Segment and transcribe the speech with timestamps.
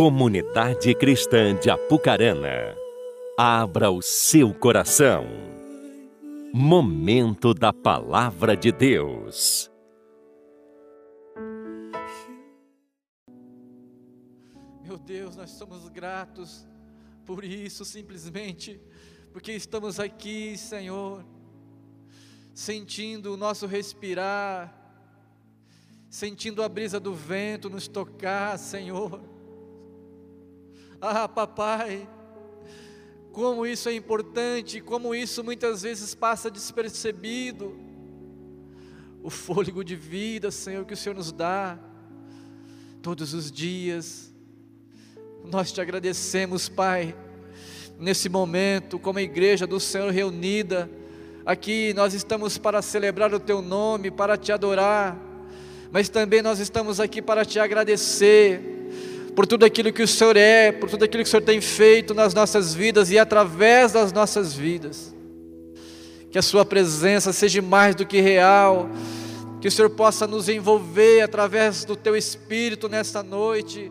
[0.00, 2.74] Comunidade Cristã de Apucarana,
[3.36, 5.26] abra o seu coração.
[6.54, 9.70] Momento da Palavra de Deus.
[14.82, 16.66] Meu Deus, nós somos gratos
[17.26, 18.80] por isso, simplesmente,
[19.34, 21.22] porque estamos aqui, Senhor,
[22.54, 24.74] sentindo o nosso respirar,
[26.08, 29.38] sentindo a brisa do vento nos tocar, Senhor.
[31.02, 32.06] Ah, papai,
[33.32, 37.74] como isso é importante, como isso muitas vezes passa despercebido.
[39.22, 41.78] O fôlego de vida, Senhor, que o Senhor nos dá
[43.00, 44.30] todos os dias.
[45.44, 47.16] Nós te agradecemos, Pai,
[47.98, 50.90] nesse momento, como a igreja do Senhor reunida,
[51.46, 55.18] aqui nós estamos para celebrar o Teu nome, para te adorar,
[55.90, 58.79] mas também nós estamos aqui para te agradecer
[59.34, 62.14] por tudo aquilo que o Senhor é, por tudo aquilo que o Senhor tem feito
[62.14, 65.14] nas nossas vidas e através das nossas vidas.
[66.30, 68.88] Que a Sua presença seja mais do que real,
[69.60, 73.90] que o Senhor possa nos envolver através do Teu Espírito nesta noite,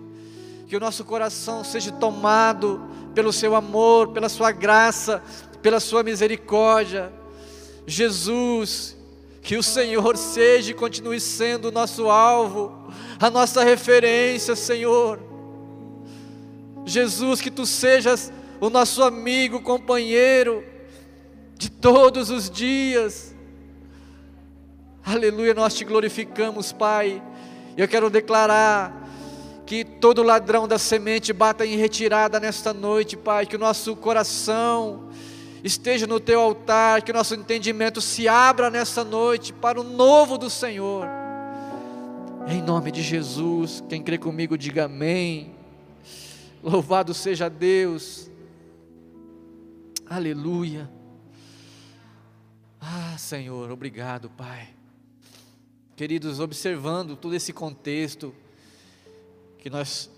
[0.68, 2.82] que o nosso coração seja tomado
[3.14, 5.22] pelo Seu amor, pela Sua graça,
[5.62, 7.12] pela Sua misericórdia.
[7.86, 8.96] Jesus,
[9.42, 15.29] que o Senhor seja e continue sendo o nosso alvo, a nossa referência, Senhor.
[16.90, 20.64] Jesus, que tu sejas o nosso amigo, companheiro
[21.58, 23.36] de todos os dias.
[25.06, 27.22] Aleluia, nós te glorificamos, Pai.
[27.78, 29.08] Eu quero declarar
[29.66, 35.10] que todo ladrão da semente bata em retirada nesta noite, Pai, que o nosso coração
[35.64, 40.38] esteja no teu altar, que o nosso entendimento se abra nessa noite para o novo
[40.38, 41.06] do Senhor.
[42.48, 45.59] Em nome de Jesus, quem crê comigo, diga amém.
[46.62, 48.30] Louvado seja Deus.
[50.06, 50.90] Aleluia.
[52.82, 54.68] Ah, Senhor, obrigado, Pai.
[55.96, 58.36] Queridos, observando todo esse contexto
[59.58, 60.10] que nós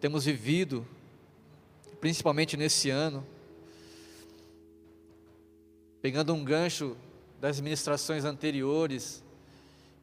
[0.00, 0.86] temos vivido,
[2.00, 3.26] principalmente nesse ano,
[6.00, 6.96] pegando um gancho
[7.38, 9.22] das ministrações anteriores,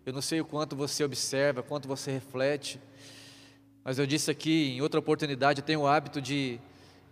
[0.05, 2.79] eu não sei o quanto você observa, quanto você reflete,
[3.87, 6.59] mas eu disse aqui em outra oportunidade, eu tenho o hábito de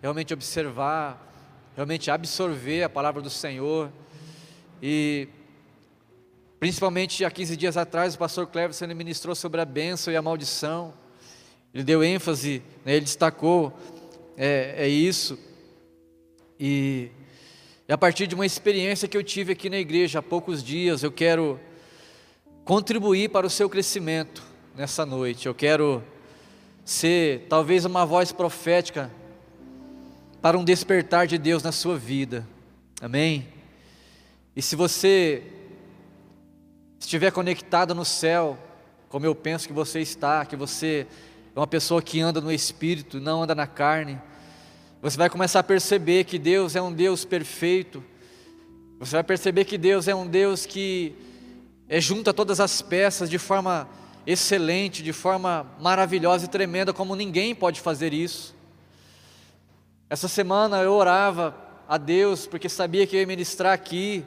[0.02, 1.26] realmente observar,
[1.74, 3.90] realmente absorver a palavra do Senhor.
[4.84, 5.30] E
[6.60, 10.94] principalmente há 15 dias atrás, o pastor Cleverson ministrou sobre a bênção e a maldição.
[11.74, 13.72] Ele deu ênfase, né, ele destacou
[14.36, 15.40] é, é isso.
[16.60, 17.10] E,
[17.88, 21.04] e a partir de uma experiência que eu tive aqui na igreja há poucos dias,
[21.04, 21.58] eu quero
[22.66, 24.44] contribuir para o seu crescimento
[24.76, 25.46] nessa noite.
[25.46, 26.04] Eu quero
[26.86, 29.12] ser talvez uma voz profética
[30.40, 32.48] para um despertar de Deus na sua vida.
[33.02, 33.48] Amém?
[34.56, 35.44] E se você
[37.00, 38.58] estiver conectado no céu,
[39.10, 41.08] como eu penso que você está, que você
[41.56, 44.22] é uma pessoa que anda no espírito, não anda na carne,
[45.02, 48.04] você vai começar a perceber que Deus é um Deus perfeito.
[49.00, 51.16] Você vai perceber que Deus é um Deus que
[51.90, 53.90] é junta todas as peças de forma
[54.26, 58.56] excelente, de forma maravilhosa e tremenda, como ninguém pode fazer isso.
[60.10, 61.56] Essa semana eu orava
[61.88, 64.24] a Deus, porque sabia que eu ia ministrar aqui,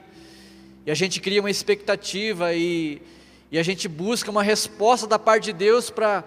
[0.86, 3.02] e a gente cria uma expectativa e,
[3.50, 6.24] e a gente busca uma resposta da parte de Deus para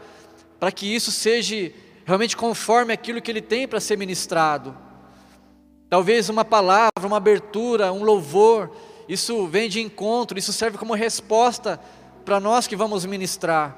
[0.75, 1.71] que isso seja
[2.05, 4.77] realmente conforme aquilo que Ele tem para ser ministrado.
[5.89, 8.75] Talvez uma palavra, uma abertura, um louvor,
[9.07, 11.79] isso vem de encontro, isso serve como resposta
[12.23, 13.77] para nós que vamos ministrar.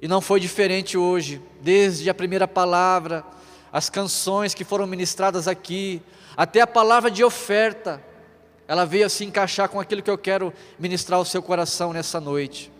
[0.00, 3.24] E não foi diferente hoje, desde a primeira palavra,
[3.72, 6.02] as canções que foram ministradas aqui,
[6.36, 8.02] até a palavra de oferta,
[8.66, 12.70] ela veio se encaixar com aquilo que eu quero ministrar ao seu coração nessa noite.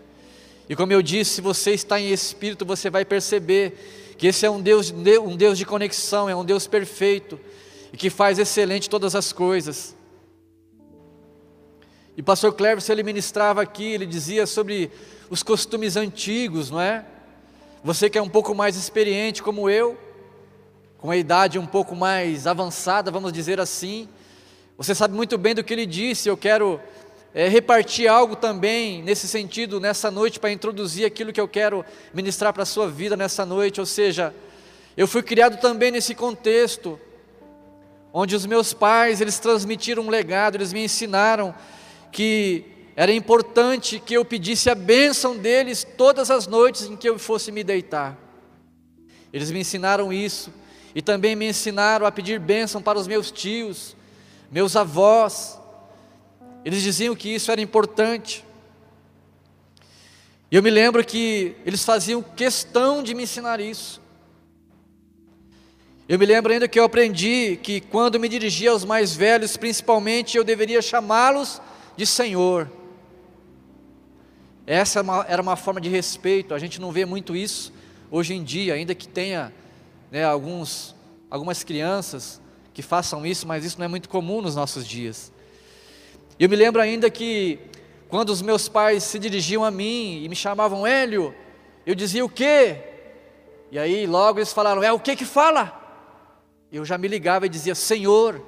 [0.69, 4.51] E como eu disse, se você está em espírito, você vai perceber que esse é
[4.51, 7.39] um Deus, um Deus de conexão, é um Deus perfeito
[7.93, 9.95] e que faz excelente todas as coisas.
[12.14, 14.91] E pastor Cleves, ele ministrava aqui, ele dizia sobre
[15.30, 17.06] os costumes antigos, não é?
[17.82, 19.97] Você que é um pouco mais experiente como eu,
[20.98, 24.06] com a idade um pouco mais avançada, vamos dizer assim,
[24.76, 26.28] você sabe muito bem do que ele disse.
[26.28, 26.78] Eu quero
[27.34, 31.82] é, repartir algo também nesse sentido nessa noite para introduzir aquilo que eu quero
[32.12, 33.80] ministrar para a sua vida nessa noite.
[33.80, 34.34] Ou seja,
[34.98, 37.00] eu fui criado também nesse contexto,
[38.12, 41.54] onde os meus pais eles transmitiram um legado, eles me ensinaram
[42.12, 42.64] que
[42.94, 47.50] era importante que eu pedisse a bênção deles todas as noites em que eu fosse
[47.50, 48.18] me deitar.
[49.32, 50.53] Eles me ensinaram isso
[50.94, 53.97] e também me ensinaram a pedir bênção para os meus tios,
[54.50, 55.59] meus avós.
[56.64, 58.44] Eles diziam que isso era importante.
[60.50, 64.03] E eu me lembro que eles faziam questão de me ensinar isso.
[66.06, 70.36] Eu me lembro ainda que eu aprendi que quando me dirigia aos mais velhos, principalmente,
[70.36, 71.59] eu deveria chamá-los
[71.97, 72.71] de Senhor.
[74.66, 77.72] Essa era uma forma de respeito, a gente não vê muito isso
[78.10, 79.53] hoje em dia, ainda que tenha
[80.10, 80.94] né, alguns,
[81.30, 82.41] algumas crianças
[82.72, 85.33] que façam isso, mas isso não é muito comum nos nossos dias.
[86.39, 87.59] Eu me lembro ainda que
[88.09, 91.34] quando os meus pais se dirigiam a mim e me chamavam Hélio,
[91.86, 92.77] eu dizia o quê?
[93.71, 95.80] E aí logo eles falaram, é o que que fala?
[96.71, 98.41] Eu já me ligava e dizia, Senhor,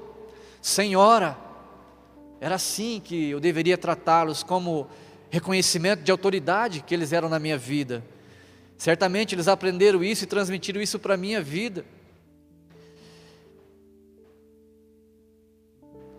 [0.61, 1.44] Senhora.
[2.45, 4.87] Era assim que eu deveria tratá-los como
[5.31, 8.05] reconhecimento de autoridade que eles eram na minha vida.
[8.77, 11.87] Certamente eles aprenderam isso e transmitiram isso para a minha vida.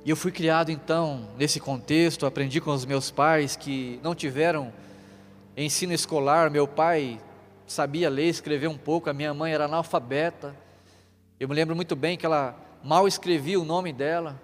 [0.03, 4.73] E eu fui criado então nesse contexto, aprendi com os meus pais que não tiveram
[5.55, 6.49] ensino escolar.
[6.49, 7.21] Meu pai
[7.67, 10.55] sabia ler, escrever um pouco, a minha mãe era analfabeta.
[11.39, 14.43] Eu me lembro muito bem que ela mal escrevia o nome dela.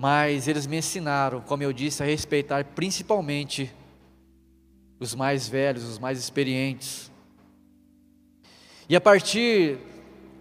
[0.00, 3.74] Mas eles me ensinaram, como eu disse, a respeitar principalmente
[5.00, 7.10] os mais velhos, os mais experientes.
[8.88, 9.76] E a partir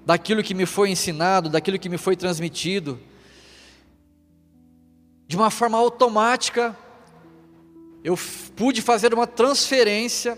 [0.05, 2.99] daquilo que me foi ensinado, daquilo que me foi transmitido,
[5.27, 6.77] de uma forma automática,
[8.03, 8.15] eu
[8.55, 10.37] pude fazer uma transferência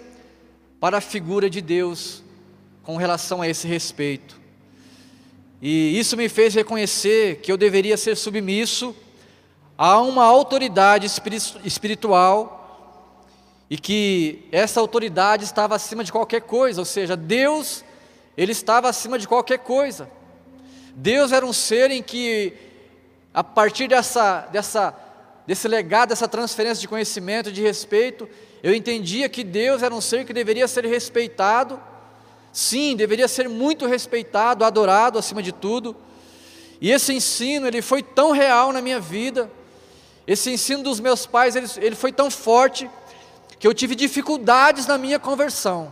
[0.80, 2.24] para a figura de Deus
[2.84, 4.40] com relação a esse respeito.
[5.62, 8.96] E isso me fez reconhecer que eu deveria ser submisso
[9.82, 11.08] a uma autoridade
[11.64, 12.58] espiritual
[13.70, 17.86] e que essa autoridade estava acima de qualquer coisa, ou seja, Deus,
[18.36, 20.12] ele estava acima de qualquer coisa.
[20.94, 22.54] Deus era um ser em que
[23.34, 24.94] a partir dessa, dessa,
[25.48, 28.28] desse legado, dessa transferência de conhecimento, de respeito,
[28.62, 31.80] eu entendia que Deus era um ser que deveria ser respeitado,
[32.52, 35.96] sim, deveria ser muito respeitado, adorado acima de tudo.
[36.82, 39.50] E esse ensino, ele foi tão real na minha vida,
[40.32, 42.88] esse ensino dos meus pais, ele, ele foi tão forte,
[43.58, 45.92] que eu tive dificuldades na minha conversão.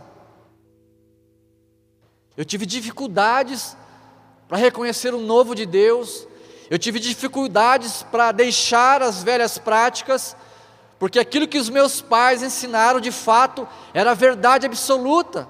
[2.36, 3.76] Eu tive dificuldades
[4.46, 6.24] para reconhecer o novo de Deus,
[6.70, 10.36] eu tive dificuldades para deixar as velhas práticas,
[11.00, 15.48] porque aquilo que os meus pais ensinaram de fato era verdade absoluta.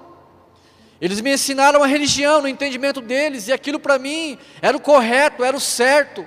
[0.98, 5.44] Eles me ensinaram a religião no entendimento deles, e aquilo para mim era o correto,
[5.44, 6.26] era o certo.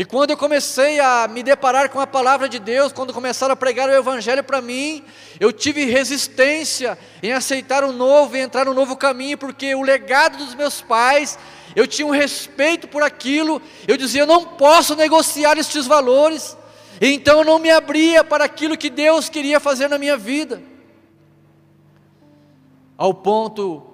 [0.00, 3.56] E quando eu comecei a me deparar com a palavra de Deus, quando começaram a
[3.56, 5.04] pregar o Evangelho para mim,
[5.38, 10.38] eu tive resistência em aceitar o novo e entrar no novo caminho, porque o legado
[10.38, 11.38] dos meus pais
[11.76, 16.56] eu tinha um respeito por aquilo, eu dizia: eu não posso negociar estes valores,
[16.98, 20.62] então eu não me abria para aquilo que Deus queria fazer na minha vida,
[22.96, 23.89] ao ponto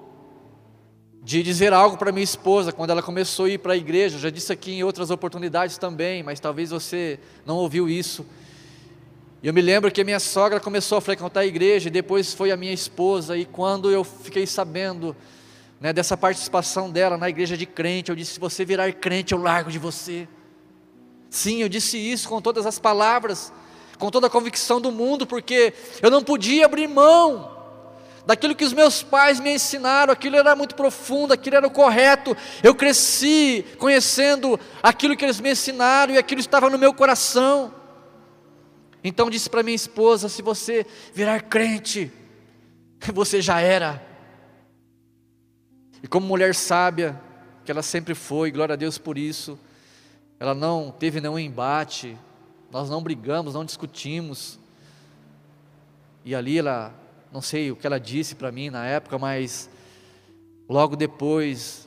[1.26, 4.20] de dizer algo para minha esposa quando ela começou a ir para a igreja, eu
[4.20, 8.24] já disse aqui em outras oportunidades também, mas talvez você não ouviu isso.
[9.42, 12.52] Eu me lembro que a minha sogra começou a frequentar a igreja, e depois foi
[12.52, 15.16] a minha esposa, e quando eu fiquei sabendo
[15.80, 18.08] né, dessa participação dela na igreja de crente.
[18.08, 20.28] Eu disse: se você virar crente, eu largo de você.
[21.28, 23.52] Sim, eu disse isso com todas as palavras,
[23.98, 27.55] com toda a convicção do mundo, porque eu não podia abrir mão
[28.26, 32.36] daquilo que os meus pais me ensinaram, aquilo era muito profundo, aquilo era o correto.
[32.62, 37.72] Eu cresci conhecendo aquilo que eles me ensinaram e aquilo estava no meu coração.
[39.04, 42.12] Então disse para minha esposa: se você virar crente,
[43.14, 44.04] você já era.
[46.02, 47.18] E como mulher sábia,
[47.64, 49.58] que ela sempre foi, glória a Deus por isso,
[50.38, 52.18] ela não teve nenhum embate,
[52.72, 54.58] nós não brigamos, não discutimos.
[56.24, 56.92] E ali ela,
[57.36, 59.68] não sei o que ela disse para mim na época, mas
[60.66, 61.86] logo depois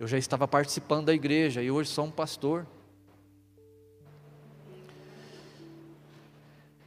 [0.00, 2.66] eu já estava participando da igreja e hoje sou um pastor.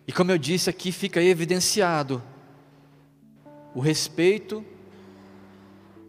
[0.07, 2.19] E como eu disse aqui, fica evidenciado
[3.75, 4.65] o respeito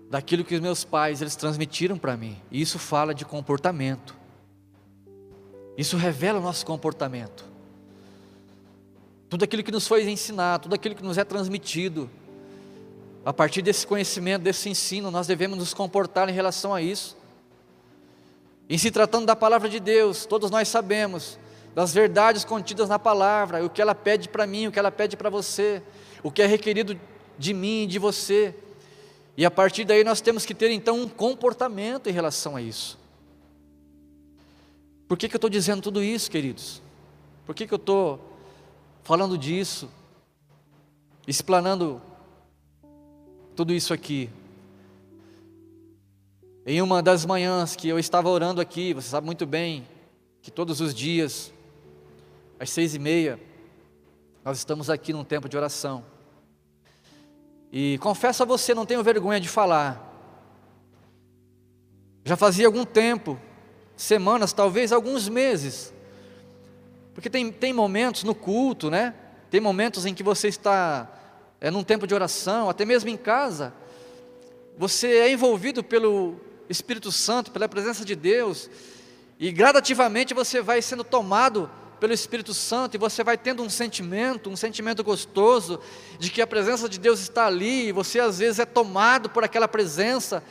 [0.08, 2.40] daquilo que os meus pais eles transmitiram para mim.
[2.50, 4.16] E isso fala de comportamento.
[5.76, 7.44] Isso revela o nosso comportamento.
[9.30, 12.10] Tudo aquilo que nos foi ensinado, tudo aquilo que nos é transmitido,
[13.24, 17.16] a partir desse conhecimento, desse ensino, nós devemos nos comportar em relação a isso.
[18.68, 21.38] Em se tratando da palavra de Deus, todos nós sabemos
[21.76, 25.16] das verdades contidas na palavra, o que ela pede para mim, o que ela pede
[25.16, 25.80] para você,
[26.24, 26.98] o que é requerido
[27.38, 28.52] de mim e de você.
[29.36, 32.98] E a partir daí nós temos que ter então um comportamento em relação a isso.
[35.06, 36.82] Por que, que eu estou dizendo tudo isso, queridos?
[37.46, 38.29] Por que, que eu estou
[39.10, 39.90] falando disso?
[41.26, 42.00] Explanando
[43.56, 44.30] tudo isso aqui.
[46.64, 49.84] Em uma das manhãs que eu estava orando aqui, você sabe muito bem
[50.40, 51.52] que todos os dias,
[52.56, 53.40] às seis e meia,
[54.44, 56.04] nós estamos aqui num tempo de oração.
[57.72, 60.08] E confesso a você, não tenho vergonha de falar.
[62.24, 63.36] Já fazia algum tempo,
[63.96, 65.92] semanas, talvez alguns meses.
[67.20, 69.12] Porque tem, tem momentos no culto, né?
[69.50, 71.06] Tem momentos em que você está
[71.60, 73.74] é, num tempo de oração, até mesmo em casa.
[74.78, 78.70] Você é envolvido pelo Espírito Santo, pela presença de Deus.
[79.38, 84.48] E gradativamente você vai sendo tomado pelo Espírito Santo e você vai tendo um sentimento,
[84.48, 85.78] um sentimento gostoso
[86.18, 89.44] de que a presença de Deus está ali e você às vezes é tomado por
[89.44, 90.42] aquela presença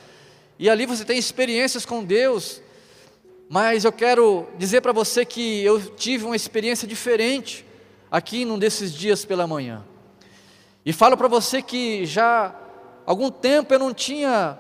[0.60, 2.62] e ali você tem experiências com Deus.
[3.52, 7.66] Mas eu quero dizer para você que eu tive uma experiência diferente
[8.12, 9.84] aqui num desses dias pela manhã.
[10.86, 12.56] E falo para você que já há
[13.08, 14.60] algum tempo eu não tinha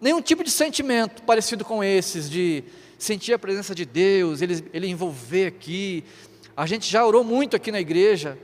[0.00, 2.62] nenhum tipo de sentimento parecido com esses de
[2.96, 6.04] sentir a presença de Deus, Ele, Ele envolver aqui.
[6.56, 8.38] A gente já orou muito aqui na igreja,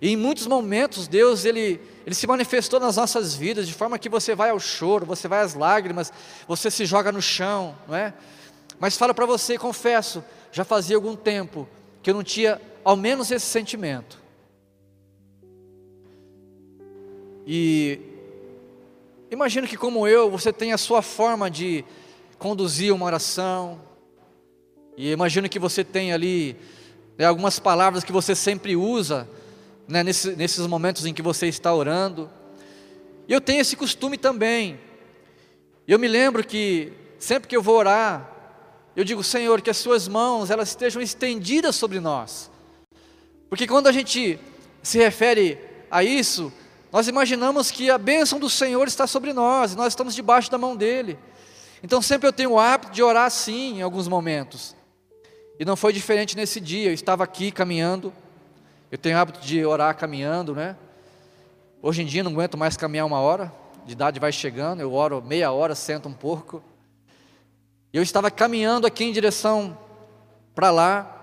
[0.00, 4.08] e em muitos momentos Deus Ele, Ele se manifestou nas nossas vidas, de forma que
[4.08, 6.12] você vai ao choro, você vai às lágrimas,
[6.48, 8.12] você se joga no chão, não é?
[8.82, 11.68] Mas falo para você, confesso, já fazia algum tempo
[12.02, 14.20] que eu não tinha ao menos esse sentimento.
[17.46, 18.00] E
[19.30, 21.84] imagino que como eu, você tem a sua forma de
[22.40, 23.80] conduzir uma oração,
[24.96, 26.56] e imagino que você tem ali
[27.16, 29.28] né, algumas palavras que você sempre usa
[29.86, 32.28] né, nesse, nesses momentos em que você está orando.
[33.28, 34.76] E eu tenho esse costume também.
[35.86, 38.31] Eu me lembro que sempre que eu vou orar,
[38.94, 42.50] eu digo, Senhor, que as suas mãos elas estejam estendidas sobre nós.
[43.48, 44.38] Porque quando a gente
[44.82, 45.58] se refere
[45.90, 46.52] a isso,
[46.92, 50.58] nós imaginamos que a bênção do Senhor está sobre nós, e nós estamos debaixo da
[50.58, 51.18] mão dele.
[51.82, 54.76] Então sempre eu tenho o hábito de orar assim em alguns momentos.
[55.58, 58.12] E não foi diferente nesse dia, eu estava aqui caminhando,
[58.90, 60.76] eu tenho hábito de orar caminhando, né?
[61.80, 63.52] Hoje em dia não aguento mais caminhar uma hora,
[63.86, 66.62] de idade vai chegando, eu oro meia hora, sento um pouco.
[67.92, 69.76] E eu estava caminhando aqui em direção
[70.54, 71.18] para lá,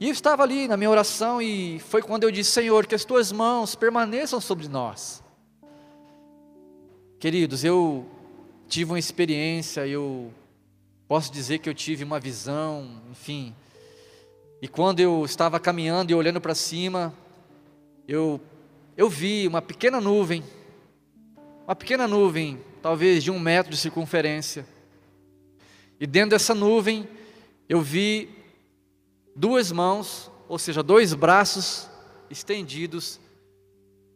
[0.00, 3.04] e eu estava ali na minha oração, e foi quando eu disse: Senhor, que as
[3.04, 5.22] tuas mãos permaneçam sobre nós.
[7.18, 8.06] Queridos, eu
[8.68, 10.32] tive uma experiência, eu
[11.08, 13.54] Posso dizer que eu tive uma visão, enfim.
[14.60, 17.14] E quando eu estava caminhando e olhando para cima,
[18.06, 18.38] eu,
[18.94, 20.44] eu vi uma pequena nuvem,
[21.64, 24.66] uma pequena nuvem, talvez de um metro de circunferência.
[26.00, 27.08] E dentro dessa nuvem,
[27.68, 28.30] eu vi
[29.34, 31.88] duas mãos, ou seja, dois braços
[32.30, 33.20] estendidos.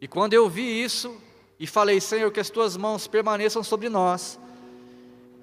[0.01, 1.17] E quando eu vi isso,
[1.59, 4.39] e falei, Senhor, que as tuas mãos permaneçam sobre nós,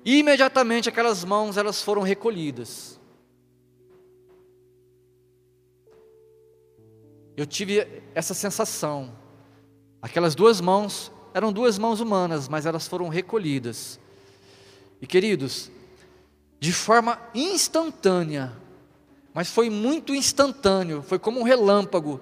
[0.03, 2.99] imediatamente aquelas mãos elas foram recolhidas.
[7.37, 9.15] Eu tive essa sensação.
[10.01, 13.97] Aquelas duas mãos eram duas mãos humanas, mas elas foram recolhidas.
[15.01, 15.71] E queridos,
[16.59, 18.53] de forma instantânea,
[19.33, 22.19] mas foi muito instantâneo, foi como um relâmpago.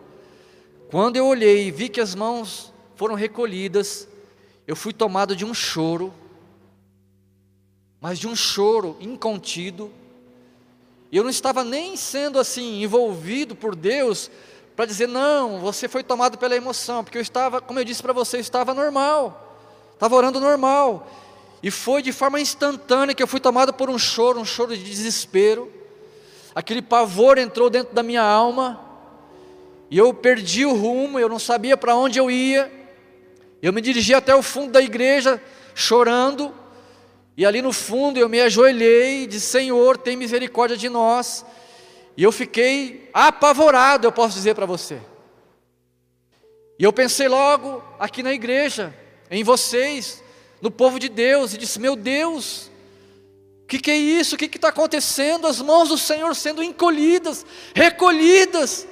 [0.91, 4.07] Quando eu olhei e vi que as mãos foram recolhidas,
[4.67, 6.13] eu fui tomado de um choro
[7.99, 9.91] mas de um choro incontido.
[11.11, 14.29] Eu não estava nem sendo assim envolvido por Deus
[14.75, 18.13] para dizer não, você foi tomado pela emoção, porque eu estava, como eu disse para
[18.13, 19.57] você, eu estava normal,
[19.93, 21.09] estava orando normal.
[21.61, 24.83] E foi de forma instantânea que eu fui tomado por um choro, um choro de
[24.83, 25.71] desespero.
[26.53, 28.83] Aquele pavor entrou dentro da minha alma,
[29.89, 32.71] e eu perdi o rumo, eu não sabia para onde eu ia.
[33.61, 35.41] Eu me dirigi até o fundo da igreja,
[35.73, 36.53] chorando,
[37.35, 41.45] e ali no fundo eu me ajoelhei e disse: Senhor, tem misericórdia de nós.
[42.15, 44.99] E eu fiquei apavorado, eu posso dizer para você.
[46.79, 48.93] E eu pensei logo aqui na igreja,
[49.29, 50.23] em vocês,
[50.61, 52.71] no povo de Deus, e disse: Meu Deus,
[53.63, 54.35] o que, que, é isso?
[54.35, 55.45] O que está acontecendo?
[55.45, 57.45] As mãos do Senhor sendo encolhidas,
[57.75, 58.87] recolhidas.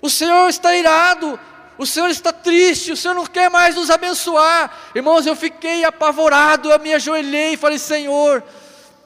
[0.00, 1.38] O Senhor está irado,
[1.76, 4.92] o Senhor está triste, o Senhor não quer mais nos abençoar.
[4.94, 8.44] Irmãos, eu fiquei apavorado, eu me ajoelhei e falei: Senhor,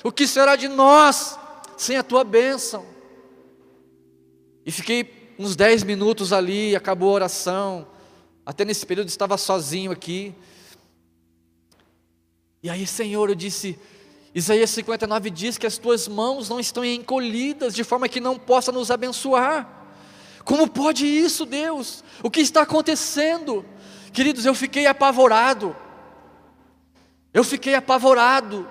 [0.05, 1.39] o que será de nós
[1.77, 2.85] sem a tua bênção?
[4.67, 7.87] E fiquei uns dez minutos ali, acabou a oração.
[8.45, 10.35] Até nesse período estava sozinho aqui.
[12.63, 13.79] E aí, Senhor, eu disse,
[14.35, 18.73] Isaías 59 diz que as tuas mãos não estão encolhidas de forma que não possa
[18.73, 19.69] nos abençoar.
[20.45, 22.03] Como pode isso, Deus?
[22.23, 23.65] O que está acontecendo?
[24.13, 25.77] Queridos, eu fiquei apavorado.
[27.33, 28.69] Eu fiquei apavorado.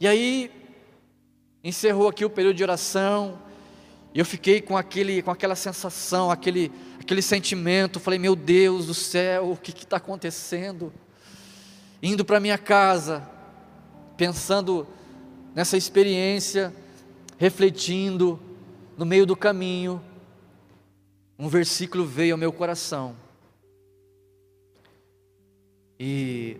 [0.00, 0.50] E aí,
[1.62, 3.38] encerrou aqui o período de oração,
[4.12, 6.70] e eu fiquei com, aquele, com aquela sensação, aquele,
[7.00, 7.98] aquele sentimento.
[7.98, 10.92] Falei, meu Deus do céu, o que está acontecendo?
[12.06, 13.26] Indo para minha casa,
[14.14, 14.86] pensando
[15.54, 16.70] nessa experiência,
[17.38, 18.38] refletindo,
[18.94, 20.02] no meio do caminho,
[21.38, 23.16] um versículo veio ao meu coração.
[25.98, 26.58] E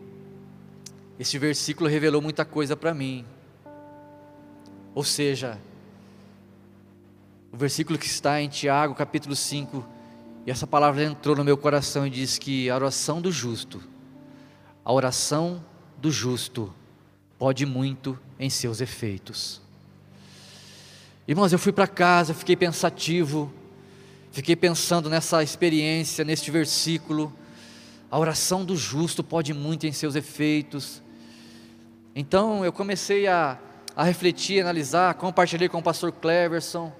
[1.19, 3.27] esse versículo revelou muita coisa para mim.
[4.95, 5.61] Ou seja,
[7.53, 9.87] o versículo que está em Tiago, capítulo 5,
[10.47, 13.93] e essa palavra entrou no meu coração e diz que a oração do justo,
[14.85, 15.65] a oração
[15.97, 16.73] do justo,
[17.39, 19.61] pode muito em seus efeitos.
[21.27, 23.53] Irmãos, eu fui para casa, fiquei pensativo,
[24.31, 27.33] fiquei pensando nessa experiência, neste versículo.
[28.11, 31.03] A oração do justo pode muito em seus efeitos.
[32.15, 33.59] Então eu comecei a,
[33.97, 36.93] a refletir, analisar, compartilhei com o pastor Cleverson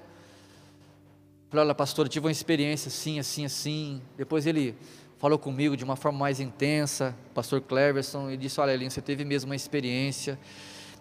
[1.55, 4.01] Falei, olha, pastor, eu tive uma experiência assim, assim, assim.
[4.17, 4.75] Depois ele
[5.17, 9.01] falou comigo de uma forma mais intensa, o pastor Cleverson, e disse: Olha, Elinho, você
[9.01, 10.37] teve mesmo uma experiência.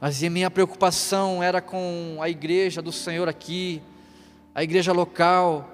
[0.00, 3.83] Mas a minha preocupação era com a igreja do Senhor aqui,
[4.54, 5.71] a igreja local.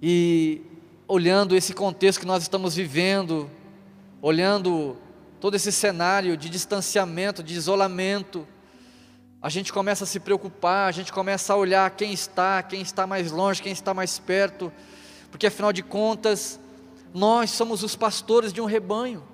[0.00, 0.62] E
[1.06, 3.50] olhando esse contexto que nós estamos vivendo,
[4.20, 4.96] olhando
[5.40, 8.46] todo esse cenário de distanciamento, de isolamento,
[9.40, 13.06] a gente começa a se preocupar, a gente começa a olhar quem está, quem está
[13.06, 14.72] mais longe, quem está mais perto,
[15.32, 16.60] porque afinal de contas,
[17.12, 19.24] nós somos os pastores de um rebanho,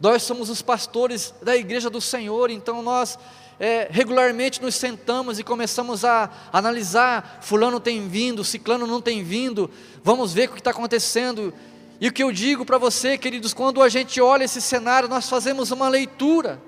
[0.00, 3.16] nós somos os pastores da igreja do Senhor, então nós
[3.58, 9.70] é, regularmente nos sentamos e começamos a analisar: Fulano tem vindo, Ciclano não tem vindo,
[10.02, 11.54] vamos ver o que está acontecendo.
[11.98, 15.30] E o que eu digo para você, queridos, quando a gente olha esse cenário, nós
[15.30, 16.60] fazemos uma leitura.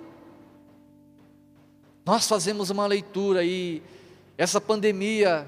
[2.06, 3.82] Nós fazemos uma leitura e
[4.38, 5.46] essa pandemia,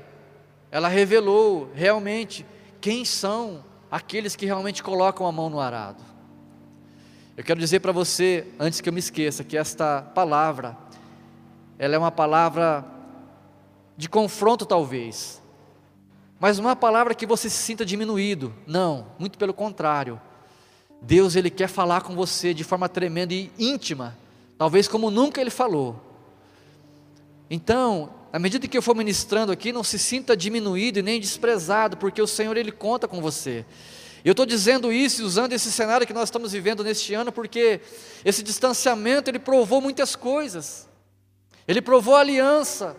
[0.70, 2.46] ela revelou realmente
[2.80, 6.02] quem são aqueles que realmente colocam a mão no arado.
[7.36, 10.76] Eu quero dizer para você, antes que eu me esqueça, que esta palavra,
[11.78, 12.84] ela é uma palavra
[13.96, 15.42] de confronto talvez,
[16.38, 20.20] mas é uma palavra que você se sinta diminuído, não, muito pelo contrário.
[21.02, 24.16] Deus ele quer falar com você de forma tremenda e íntima,
[24.56, 25.98] talvez como nunca ele falou.
[27.48, 31.96] Então, à medida que eu for ministrando aqui, não se sinta diminuído e nem desprezado,
[31.96, 33.64] porque o Senhor Ele conta com você.
[34.24, 37.80] Eu estou dizendo isso usando esse cenário que nós estamos vivendo neste ano, porque
[38.24, 40.86] esse distanciamento ele provou muitas coisas.
[41.66, 42.96] Ele provou aliança.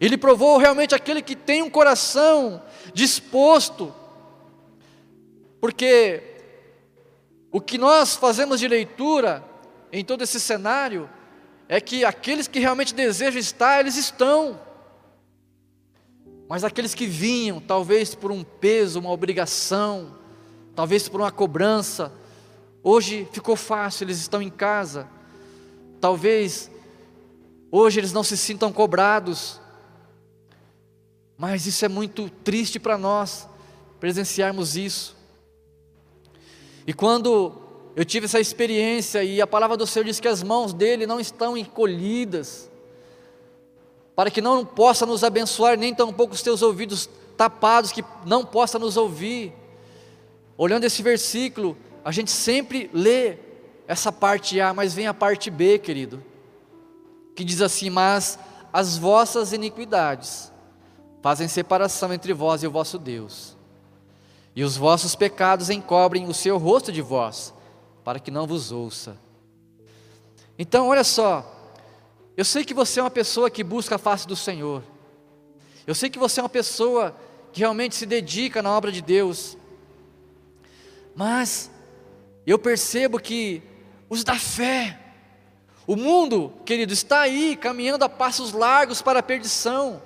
[0.00, 2.62] Ele provou realmente aquele que tem um coração
[2.94, 3.94] disposto.
[5.60, 6.22] Porque
[7.52, 9.44] o que nós fazemos de leitura
[9.92, 11.10] em todo esse cenário
[11.68, 14.58] é que aqueles que realmente desejam estar, eles estão.
[16.48, 20.16] Mas aqueles que vinham, talvez por um peso, uma obrigação,
[20.74, 22.10] talvez por uma cobrança,
[22.82, 25.06] hoje ficou fácil, eles estão em casa.
[26.00, 26.70] Talvez
[27.70, 29.60] hoje eles não se sintam cobrados.
[31.36, 33.46] Mas isso é muito triste para nós
[34.00, 35.14] presenciarmos isso.
[36.86, 37.67] E quando
[37.98, 41.18] eu tive essa experiência e a palavra do Senhor diz que as mãos dele não
[41.18, 42.70] estão encolhidas,
[44.14, 48.78] para que não possa nos abençoar, nem tampouco os teus ouvidos tapados, que não possa
[48.78, 49.52] nos ouvir.
[50.56, 53.38] Olhando esse versículo, a gente sempre lê
[53.88, 56.22] essa parte A, mas vem a parte B, querido,
[57.34, 58.38] que diz assim: Mas
[58.72, 60.52] as vossas iniquidades
[61.20, 63.56] fazem separação entre vós e o vosso Deus,
[64.54, 67.57] e os vossos pecados encobrem o seu rosto de vós
[68.08, 69.18] para que não vos ouça.
[70.58, 71.74] Então, olha só,
[72.38, 74.82] eu sei que você é uma pessoa que busca a face do Senhor,
[75.86, 77.14] eu sei que você é uma pessoa
[77.52, 79.58] que realmente se dedica na obra de Deus,
[81.14, 81.70] mas
[82.46, 83.62] eu percebo que
[84.08, 84.98] os da fé,
[85.86, 90.00] o mundo, querido, está aí caminhando a passos largos para a perdição,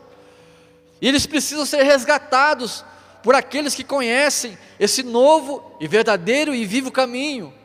[1.00, 2.84] e eles precisam ser resgatados
[3.22, 7.61] por aqueles que conhecem esse novo e verdadeiro e vivo caminho.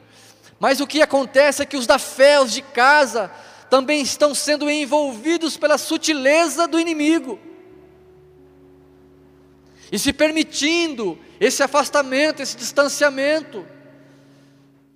[0.59, 3.31] Mas o que acontece é que os da fé, os de casa,
[3.69, 7.39] também estão sendo envolvidos pela sutileza do inimigo.
[9.91, 13.65] E se permitindo esse afastamento, esse distanciamento.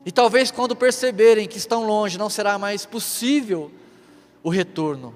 [0.06, 3.71] E talvez quando perceberem que estão longe, não será mais possível
[4.43, 5.15] o retorno.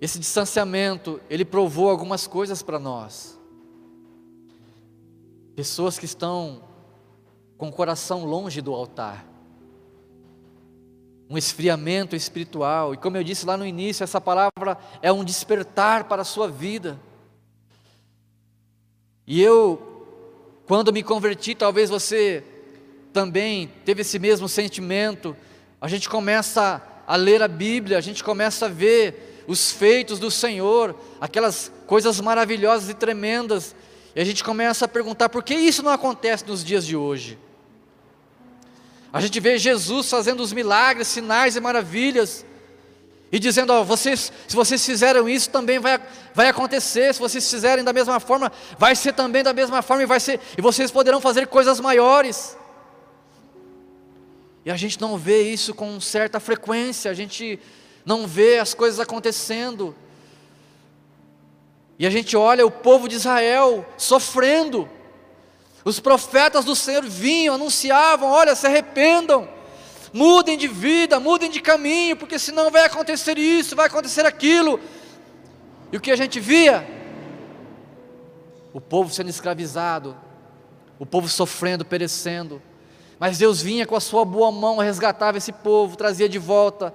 [0.00, 3.33] Esse distanciamento, ele provou algumas coisas para nós.
[5.54, 6.62] Pessoas que estão
[7.56, 9.24] com o coração longe do altar.
[11.30, 12.92] Um esfriamento espiritual.
[12.94, 16.48] E como eu disse lá no início, essa palavra é um despertar para a sua
[16.48, 16.98] vida.
[19.26, 20.06] E eu,
[20.66, 22.44] quando me converti, talvez você
[23.12, 25.36] também teve esse mesmo sentimento.
[25.80, 30.30] A gente começa a ler a Bíblia, a gente começa a ver os feitos do
[30.30, 33.74] Senhor, aquelas coisas maravilhosas e tremendas,
[34.14, 37.38] e a gente começa a perguntar por que isso não acontece nos dias de hoje.
[39.12, 42.44] A gente vê Jesus fazendo os milagres, sinais e maravilhas,
[43.30, 46.00] e dizendo: ó, vocês, se vocês fizeram isso, também vai,
[46.32, 47.12] vai acontecer.
[47.12, 50.40] Se vocês fizerem da mesma forma, vai ser também da mesma forma e vai ser,
[50.56, 52.56] e vocês poderão fazer coisas maiores.
[54.64, 57.58] E a gente não vê isso com certa frequência, a gente
[58.06, 59.94] não vê as coisas acontecendo.
[61.98, 64.88] E a gente olha o povo de Israel sofrendo.
[65.84, 69.48] Os profetas do Senhor vinham, anunciavam: olha, se arrependam
[70.14, 74.78] mudem de vida, mudem de caminho, porque senão vai acontecer isso, vai acontecer aquilo.
[75.90, 76.86] E o que a gente via?
[78.72, 80.16] O povo sendo escravizado,
[81.00, 82.62] o povo sofrendo, perecendo.
[83.18, 86.94] Mas Deus vinha com a sua boa mão, resgatava esse povo, trazia de volta.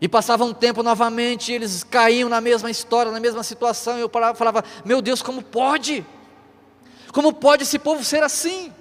[0.00, 3.98] E passava um tempo novamente, eles caíam na mesma história, na mesma situação.
[3.98, 6.04] E eu falava: Meu Deus, como pode?
[7.12, 8.72] Como pode esse povo ser assim?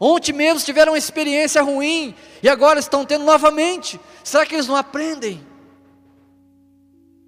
[0.00, 4.00] Ontem mesmo tiveram uma experiência ruim e agora estão tendo novamente.
[4.22, 5.44] Será que eles não aprendem?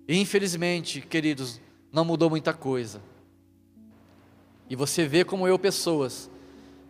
[0.06, 1.60] E, infelizmente, queridos,
[1.92, 3.02] não mudou muita coisa.
[4.68, 6.30] E você vê como eu, pessoas,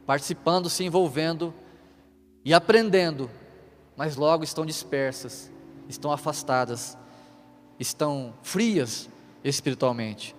[0.06, 1.54] participando, se envolvendo
[2.44, 3.30] e aprendendo,
[4.00, 5.52] mas logo estão dispersas,
[5.86, 6.96] estão afastadas,
[7.78, 9.10] estão frias
[9.44, 10.34] espiritualmente.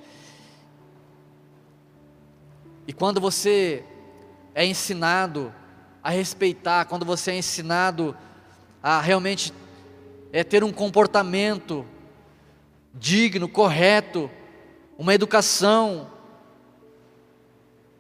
[2.87, 3.85] E quando você
[4.55, 5.53] é ensinado
[6.01, 8.17] a respeitar, quando você é ensinado
[8.81, 9.53] a realmente
[10.33, 11.85] é, ter um comportamento
[12.95, 14.27] digno, correto,
[14.97, 16.09] uma educação,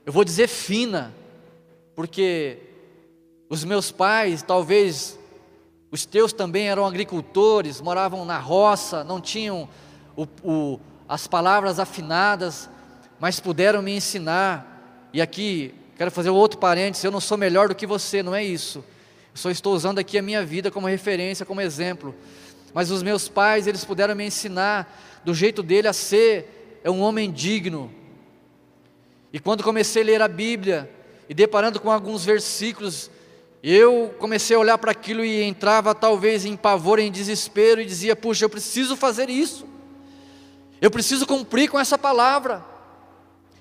[0.07, 1.13] eu vou dizer fina,
[1.93, 2.57] porque
[3.47, 5.20] os meus pais, talvez
[5.91, 9.67] os teus também eram agricultores, moravam na roça, não tinham
[10.15, 12.69] o, o, as palavras afinadas,
[13.19, 17.75] mas puderam me ensinar, e aqui Quero fazer outro parênteses, eu não sou melhor do
[17.75, 18.79] que você, não é isso.
[18.79, 22.15] Eu só estou usando aqui a minha vida como referência, como exemplo.
[22.73, 27.01] Mas os meus pais, eles puderam me ensinar do jeito dele a ser é um
[27.01, 27.91] homem digno.
[29.31, 30.89] E quando comecei a ler a Bíblia
[31.29, 33.11] e deparando com alguns versículos,
[33.63, 38.15] eu comecei a olhar para aquilo e entrava talvez em pavor, em desespero e dizia:
[38.15, 39.67] "Puxa, eu preciso fazer isso.
[40.81, 42.65] Eu preciso cumprir com essa palavra.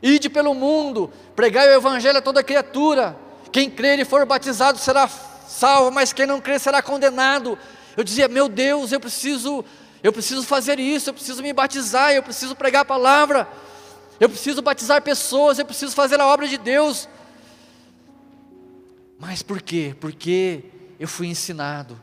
[0.02, 3.14] Ide pelo mundo, pregai o evangelho a toda criatura.
[3.52, 7.58] Quem crer e for batizado será salvo, mas quem não crer será condenado.
[7.94, 9.62] Eu dizia: "Meu Deus, eu preciso
[10.02, 13.46] eu preciso fazer isso, eu preciso me batizar, eu preciso pregar a palavra.
[14.18, 17.06] Eu preciso batizar pessoas, eu preciso fazer a obra de Deus".
[19.20, 19.94] Mas por quê?
[20.00, 20.64] Porque
[20.98, 22.00] eu fui ensinado.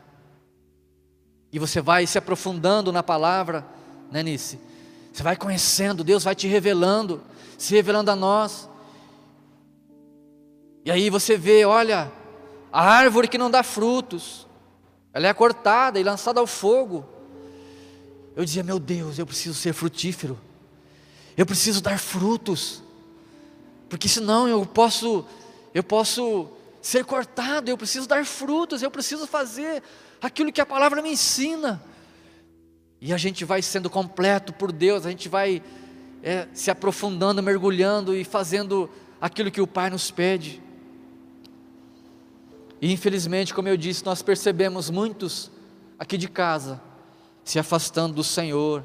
[1.52, 3.66] E você vai se aprofundando na palavra,
[4.10, 4.58] né, Nice?
[5.12, 7.20] Você vai conhecendo, Deus vai te revelando
[7.58, 8.68] se revelando a nós.
[10.84, 12.10] E aí você vê, olha,
[12.72, 14.46] a árvore que não dá frutos,
[15.12, 17.04] ela é cortada e lançada ao fogo.
[18.36, 20.38] Eu dizia, meu Deus, eu preciso ser frutífero,
[21.36, 22.80] eu preciso dar frutos,
[23.88, 25.26] porque senão eu posso,
[25.74, 26.48] eu posso
[26.80, 29.82] ser cortado, eu preciso dar frutos, eu preciso fazer
[30.20, 31.82] aquilo que a palavra me ensina.
[33.00, 35.62] E a gente vai sendo completo por Deus, a gente vai
[36.22, 40.62] é, se aprofundando, mergulhando e fazendo aquilo que o Pai nos pede.
[42.80, 45.50] E infelizmente, como eu disse, nós percebemos muitos
[45.98, 46.80] aqui de casa
[47.44, 48.84] se afastando do Senhor,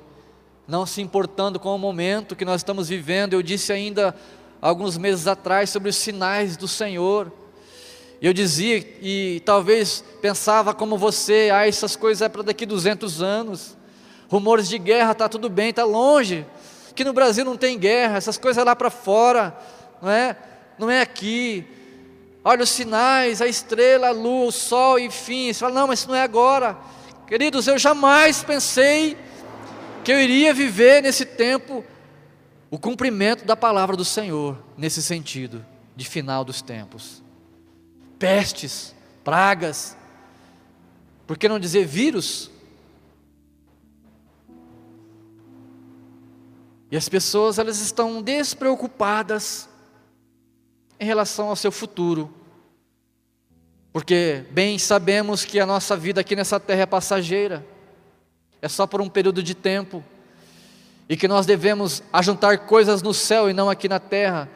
[0.67, 3.33] não se importando com o momento que nós estamos vivendo.
[3.33, 4.15] Eu disse ainda
[4.61, 7.31] alguns meses atrás sobre os sinais do Senhor.
[8.23, 13.77] Eu dizia e talvez pensava como você, ah, essas coisas é para daqui 200 anos.
[14.29, 16.43] Rumores de guerra, está tudo bem, está longe
[16.93, 19.57] que no Brasil não tem guerra, essas coisas lá para fora,
[20.01, 20.37] não é?
[20.77, 21.65] Não é aqui.
[22.43, 25.51] Olha os sinais, a estrela, a lua, o sol, enfim.
[25.51, 26.77] Você fala, não, mas isso não é agora.
[27.27, 29.17] Queridos, eu jamais pensei
[30.03, 31.83] que eu iria viver nesse tempo
[32.69, 37.22] o cumprimento da palavra do Senhor nesse sentido de final dos tempos.
[38.23, 39.97] Pestes, pragas,
[41.27, 42.49] por que não dizer vírus?
[46.89, 49.67] E as pessoas elas estão despreocupadas
[50.97, 52.33] em relação ao seu futuro.
[53.91, 57.67] Porque bem sabemos que a nossa vida aqui nessa terra é passageira.
[58.61, 60.01] É só por um período de tempo.
[61.09, 64.49] E que nós devemos ajuntar coisas no céu e não aqui na terra.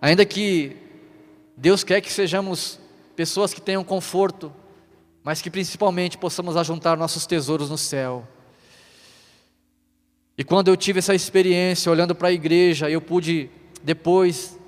[0.00, 0.82] Ainda que
[1.56, 2.78] Deus quer que sejamos
[3.14, 4.52] pessoas que tenham conforto,
[5.22, 8.26] mas que principalmente possamos ajuntar nossos tesouros no céu.
[10.36, 13.48] E quando eu tive essa experiência, olhando para a igreja, eu pude,
[13.82, 14.58] depois,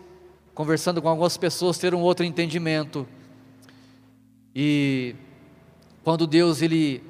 [0.54, 3.06] conversando com algumas pessoas, ter um outro entendimento.
[4.54, 5.16] E
[6.04, 7.02] quando Deus ele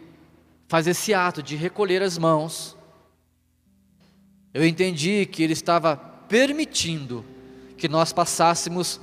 [0.69, 2.77] faz esse ato de recolher as mãos,
[4.53, 7.23] eu entendi que Ele estava permitindo
[7.77, 8.99] que nós passássemos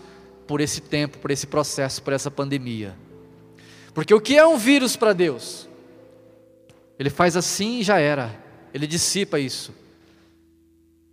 [0.47, 2.95] por esse tempo, por esse processo, por essa pandemia.
[3.93, 5.67] Porque o que é um vírus para Deus?
[6.97, 9.73] Ele faz assim e já era ele dissipa isso.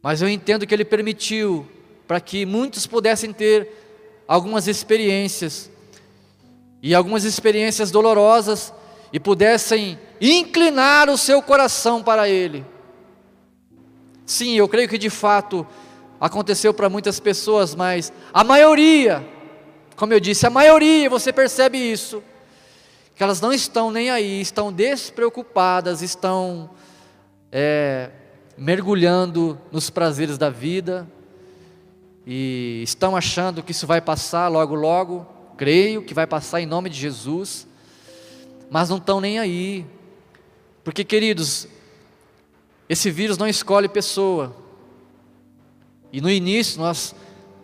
[0.03, 1.69] Mas eu entendo que ele permitiu
[2.09, 3.69] para que muitos pudessem ter
[4.27, 5.71] algumas experiências,
[6.83, 8.73] e algumas experiências dolorosas,
[9.13, 12.65] e pudessem inclinar o seu coração para ele.
[14.25, 15.67] Sim, eu creio que de fato
[16.21, 19.27] aconteceu para muitas pessoas, mas a maioria,
[19.97, 22.23] como eu disse, a maioria, você percebe isso,
[23.17, 26.71] que elas não estão nem aí, estão despreocupadas, estão
[27.51, 28.11] é,
[28.57, 31.11] mergulhando nos prazeres da vida
[32.27, 35.27] e estão achando que isso vai passar logo, logo.
[35.57, 37.67] Creio que vai passar em nome de Jesus,
[38.71, 39.85] mas não estão nem aí,
[40.85, 41.67] porque, queridos,
[42.89, 44.55] esse vírus não escolhe pessoa.
[46.13, 47.15] E no início nós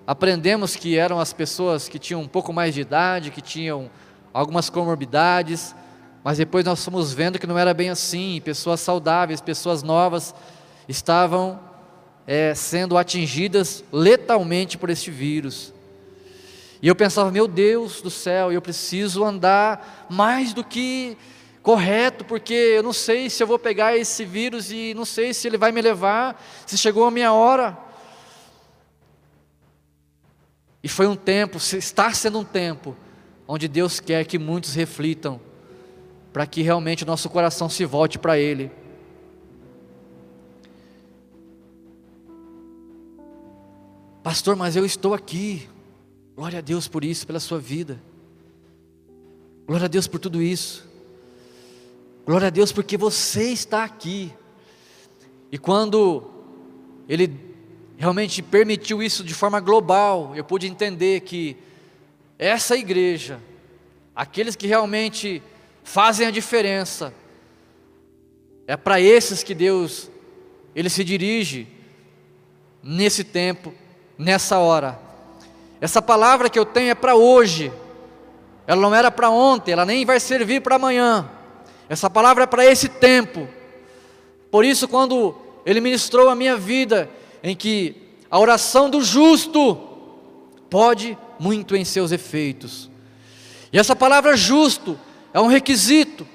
[0.06, 3.90] aprendemos que eram as pessoas que tinham um pouco mais de idade, que tinham
[4.32, 5.74] algumas comorbidades,
[6.22, 10.34] mas depois nós fomos vendo que não era bem assim, pessoas saudáveis, pessoas novas
[10.88, 11.58] estavam
[12.26, 15.72] é, sendo atingidas letalmente por este vírus.
[16.82, 21.16] E eu pensava, meu Deus do céu, eu preciso andar mais do que
[21.62, 25.48] correto, porque eu não sei se eu vou pegar esse vírus e não sei se
[25.48, 27.85] ele vai me levar, se chegou a minha hora.
[30.82, 32.96] E foi um tempo, está sendo um tempo,
[33.46, 35.40] onde Deus quer que muitos reflitam
[36.32, 38.70] para que realmente o nosso coração se volte para Ele.
[44.22, 45.68] Pastor, mas eu estou aqui.
[46.34, 48.02] Glória a Deus por isso, pela sua vida.
[49.66, 50.86] Glória a Deus por tudo isso.
[52.26, 54.32] Glória a Deus porque você está aqui.
[55.50, 56.28] E quando
[57.08, 57.45] Ele
[57.96, 61.56] realmente permitiu isso de forma global, eu pude entender que
[62.38, 63.40] essa igreja,
[64.14, 65.42] aqueles que realmente
[65.82, 67.14] fazem a diferença.
[68.66, 70.10] É para esses que Deus
[70.74, 71.66] ele se dirige
[72.82, 73.72] nesse tempo,
[74.18, 74.98] nessa hora.
[75.80, 77.72] Essa palavra que eu tenho é para hoje.
[78.66, 81.30] Ela não era para ontem, ela nem vai servir para amanhã.
[81.88, 83.48] Essa palavra é para esse tempo.
[84.50, 87.08] Por isso, quando Ele ministrou a minha vida,
[87.46, 87.94] em que
[88.28, 89.76] a oração do justo
[90.68, 92.90] pode muito em seus efeitos.
[93.72, 94.98] E essa palavra justo
[95.32, 96.26] é um requisito.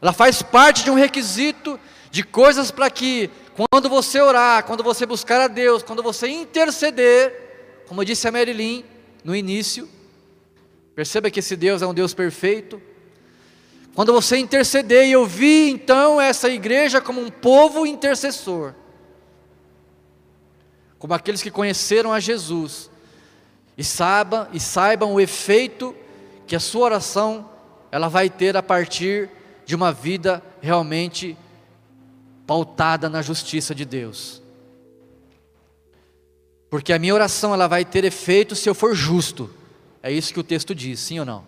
[0.00, 1.80] Ela faz parte de um requisito
[2.12, 7.82] de coisas para que quando você orar, quando você buscar a Deus, quando você interceder,
[7.88, 8.84] como disse a Marilyn
[9.24, 9.88] no início,
[10.94, 12.80] perceba que esse Deus é um Deus perfeito.
[13.96, 18.74] Quando você interceder, e eu vi então essa igreja como um povo intercessor,
[21.04, 22.90] como aqueles que conheceram a Jesus,
[23.76, 25.94] e saibam, e saibam o efeito
[26.46, 27.46] que a sua oração
[27.92, 29.28] ela vai ter a partir
[29.66, 31.36] de uma vida realmente
[32.46, 34.40] pautada na justiça de Deus.
[36.70, 39.50] Porque a minha oração ela vai ter efeito se eu for justo.
[40.02, 41.44] É isso que o texto diz, sim ou não?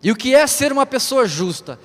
[0.00, 1.76] E o que é ser uma pessoa justa?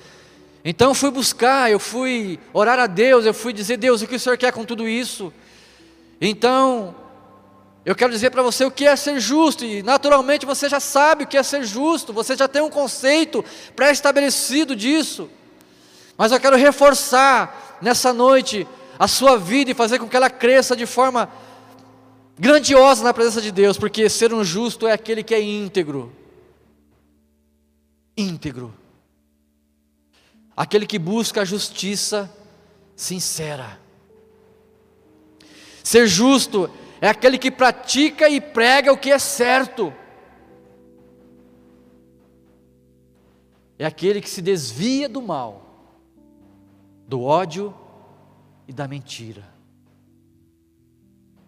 [0.64, 4.14] Então eu fui buscar, eu fui orar a Deus, eu fui dizer, Deus, o que
[4.14, 5.32] o Senhor quer com tudo isso?
[6.20, 6.94] Então,
[7.84, 11.24] eu quero dizer para você o que é ser justo, e naturalmente você já sabe
[11.24, 13.42] o que é ser justo, você já tem um conceito
[13.74, 15.30] pré-estabelecido disso.
[16.18, 20.76] Mas eu quero reforçar nessa noite a sua vida e fazer com que ela cresça
[20.76, 21.30] de forma
[22.38, 26.12] grandiosa na presença de Deus, porque ser um justo é aquele que é íntegro.
[28.14, 28.74] Íntegro.
[30.54, 32.30] Aquele que busca a justiça
[32.94, 33.79] sincera.
[35.82, 39.92] Ser justo é aquele que pratica e prega o que é certo.
[43.78, 45.96] É aquele que se desvia do mal,
[47.08, 47.74] do ódio
[48.68, 49.48] e da mentira.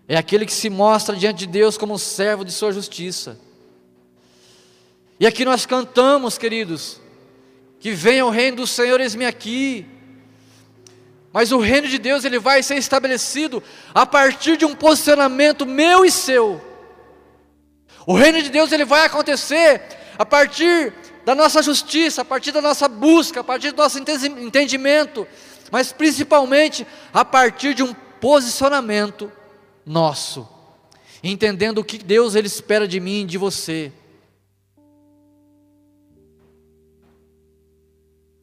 [0.09, 3.39] É aquele que se mostra diante de Deus como um servo de sua justiça.
[5.21, 7.01] E aqui nós cantamos, queridos,
[7.79, 9.87] que venha o reino do Senhor, eis-me aqui.
[11.33, 13.63] Mas o reino de Deus ele vai ser estabelecido
[13.95, 16.61] a partir de um posicionamento meu e seu.
[18.07, 19.81] O reino de Deus ele vai acontecer
[20.19, 20.93] a partir
[21.25, 25.27] da nossa justiça, a partir da nossa busca, a partir do nosso entendimento,
[25.71, 29.33] mas principalmente a partir de um posicionamento
[29.87, 30.49] nosso,
[31.23, 33.93] entendendo o que Deus ele espera de mim e de você.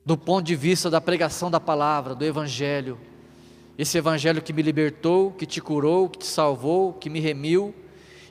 [0.09, 2.97] Do ponto de vista da pregação da palavra, do Evangelho.
[3.77, 7.75] Esse Evangelho que me libertou, que te curou, que te salvou, que me remiu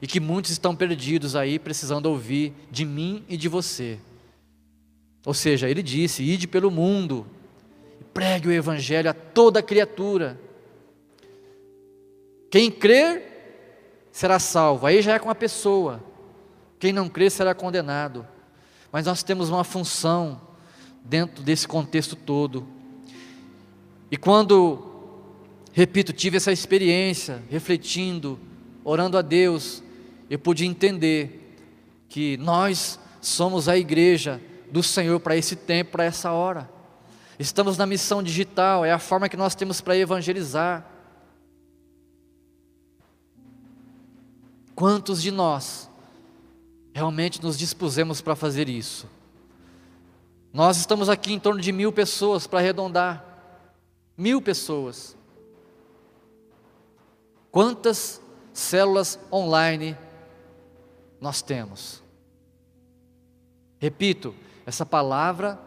[0.02, 3.96] e que muitos estão perdidos aí precisando ouvir de mim e de você.
[5.24, 7.24] Ou seja, ele disse: ide pelo mundo,
[8.12, 10.36] pregue o Evangelho a toda criatura.
[12.50, 16.02] Quem crer será salvo, aí já é com a pessoa.
[16.80, 18.26] Quem não crer será condenado.
[18.90, 20.47] Mas nós temos uma função
[21.08, 22.66] dentro desse contexto todo.
[24.10, 25.32] E quando,
[25.72, 28.38] repito, tive essa experiência, refletindo,
[28.84, 29.82] orando a Deus,
[30.28, 31.56] eu pude entender
[32.08, 34.40] que nós somos a igreja
[34.70, 36.70] do Senhor para esse tempo, para essa hora.
[37.38, 40.86] Estamos na missão digital, é a forma que nós temos para evangelizar.
[44.74, 45.88] Quantos de nós
[46.92, 49.08] realmente nos dispusemos para fazer isso?
[50.52, 53.24] Nós estamos aqui em torno de mil pessoas para arredondar.
[54.16, 55.16] Mil pessoas.
[57.50, 58.20] Quantas
[58.52, 59.96] células online
[61.20, 62.02] nós temos?
[63.78, 64.34] Repito,
[64.66, 65.58] essa palavra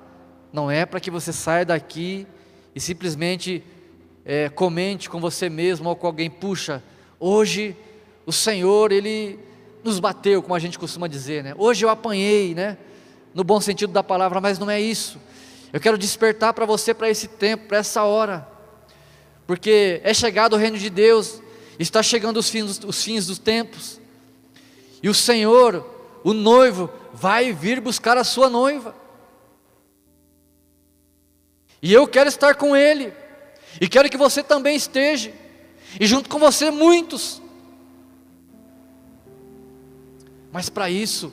[0.52, 2.28] não é para que você saia daqui
[2.76, 3.64] e simplesmente
[4.26, 6.84] é, comente com você mesmo ou com alguém, puxa,
[7.20, 7.76] hoje
[8.26, 9.40] o Senhor, Ele
[9.84, 11.54] nos bateu, como a gente costuma dizer, né?
[11.58, 12.78] Hoje eu apanhei, né?
[13.34, 15.20] No bom sentido da palavra, mas não é isso.
[15.72, 18.48] Eu quero despertar para você para esse tempo, para essa hora,
[19.48, 21.42] porque é chegado o reino de Deus,
[21.80, 24.00] está chegando os fins, os fins dos tempos,
[25.02, 25.86] e o Senhor,
[26.24, 28.96] o noivo, vai vir buscar a sua noiva,
[31.82, 33.14] e eu quero estar com Ele,
[33.80, 35.32] e quero que você também esteja,
[36.00, 37.42] e junto com você muitos,
[40.52, 41.32] mas para isso,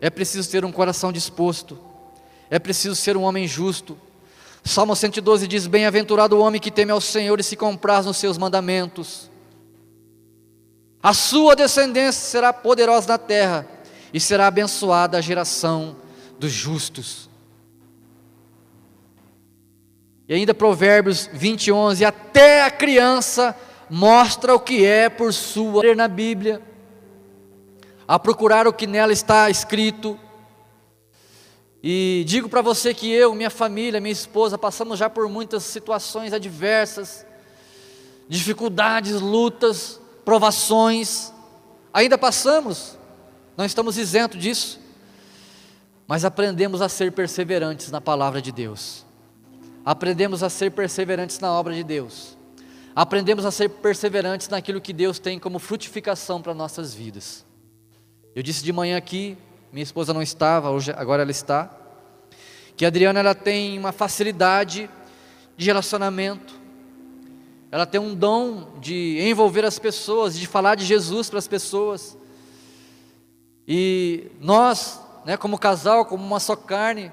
[0.00, 1.78] é preciso ter um coração disposto,
[2.48, 3.96] é preciso ser um homem justo.
[4.64, 8.38] Salmo 112 diz: Bem-aventurado o homem que teme ao Senhor e se compraz nos seus
[8.38, 9.30] mandamentos.
[11.02, 13.66] A sua descendência será poderosa na terra
[14.12, 15.96] e será abençoada a geração
[16.38, 17.28] dos justos.
[20.28, 23.56] E ainda Provérbios 20, 11: Até a criança
[23.88, 26.69] mostra o que é por sua na Bíblia
[28.10, 30.18] a procurar o que nela está escrito.
[31.80, 36.32] E digo para você que eu, minha família, minha esposa, passamos já por muitas situações
[36.32, 37.24] adversas,
[38.28, 41.32] dificuldades, lutas, provações,
[41.94, 42.98] ainda passamos,
[43.56, 44.80] não estamos isentos disso,
[46.04, 49.06] mas aprendemos a ser perseverantes na palavra de Deus,
[49.84, 52.36] aprendemos a ser perseverantes na obra de Deus,
[52.92, 57.48] aprendemos a ser perseverantes naquilo que Deus tem como frutificação para nossas vidas.
[58.32, 59.36] Eu disse de manhã aqui,
[59.72, 61.68] minha esposa não estava, hoje, agora ela está,
[62.76, 64.88] que a Adriana ela tem uma facilidade
[65.56, 66.54] de relacionamento,
[67.72, 72.16] ela tem um dom de envolver as pessoas, de falar de Jesus para as pessoas.
[73.66, 77.10] E nós, né, como casal, como uma só carne,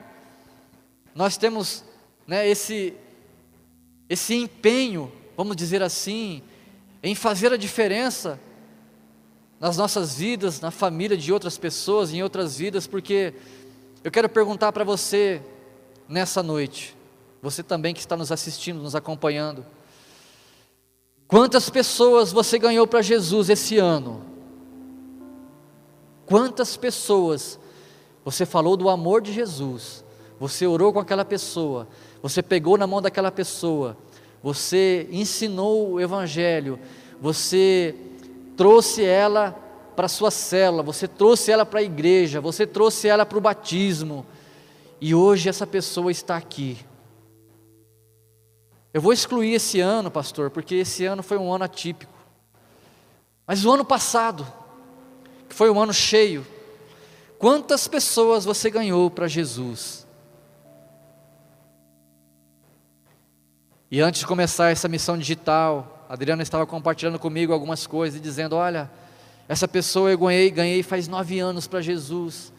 [1.15, 1.83] nós temos
[2.27, 2.93] né, esse,
[4.07, 6.43] esse empenho, vamos dizer assim,
[7.01, 8.39] em fazer a diferença
[9.59, 13.33] nas nossas vidas, na família de outras pessoas, em outras vidas, porque
[14.03, 15.41] eu quero perguntar para você
[16.07, 16.95] nessa noite,
[17.41, 19.65] você também que está nos assistindo, nos acompanhando,
[21.27, 24.21] quantas pessoas você ganhou para Jesus esse ano?
[26.25, 27.59] Quantas pessoas
[28.23, 30.03] você falou do amor de Jesus,
[30.39, 31.87] você orou com aquela pessoa,
[32.21, 33.97] você pegou na mão daquela pessoa,
[34.43, 36.77] você ensinou o Evangelho,
[37.19, 37.95] você
[38.57, 39.55] trouxe ela
[39.95, 44.25] para sua célula, você trouxe ela para a igreja, você trouxe ela para o batismo,
[44.99, 46.77] e hoje essa pessoa está aqui.
[48.93, 52.11] Eu vou excluir esse ano, pastor, porque esse ano foi um ano atípico.
[53.45, 54.45] Mas o ano passado,
[55.47, 56.45] que foi um ano cheio,
[57.37, 60.07] quantas pessoas você ganhou para Jesus?
[63.89, 68.55] E antes de começar essa missão digital, Adriana estava compartilhando comigo algumas coisas e dizendo:
[68.55, 68.89] Olha,
[69.47, 72.51] essa pessoa eu ganhei, ganhei faz nove anos para Jesus,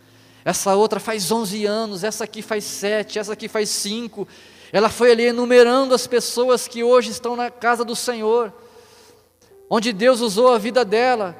[0.45, 4.27] essa outra faz onze anos, essa aqui faz sete, essa aqui faz cinco.
[4.73, 8.53] Ela foi ali enumerando as pessoas que hoje estão na casa do Senhor
[9.69, 11.37] onde Deus usou a vida dela,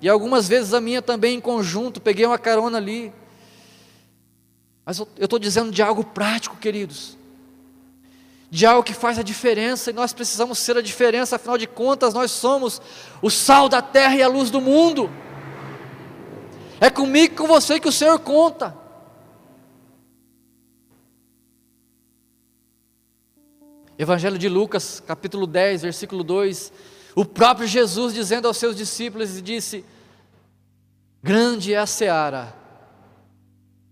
[0.00, 3.12] e algumas vezes a minha também em conjunto, peguei uma carona ali.
[4.84, 7.16] Mas eu estou dizendo de algo prático, queridos,
[8.54, 12.14] de algo que faz a diferença, e nós precisamos ser a diferença, afinal de contas,
[12.14, 12.80] nós somos
[13.20, 15.10] o sal da terra e a luz do mundo.
[16.80, 18.72] É comigo e com você que o Senhor conta.
[23.98, 26.72] Evangelho de Lucas, capítulo 10, versículo 2
[27.16, 29.84] o próprio Jesus dizendo aos seus discípulos disse:
[31.20, 32.54] Grande é a seara,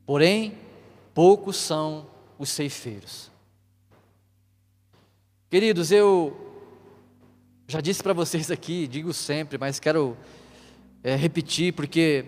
[0.07, 0.57] porém
[1.13, 2.07] poucos são
[2.39, 3.32] os ceifeiros.
[5.53, 6.35] Queridos, eu
[7.69, 10.17] já disse para vocês aqui, digo sempre, mas quero
[11.03, 12.25] é, repetir porque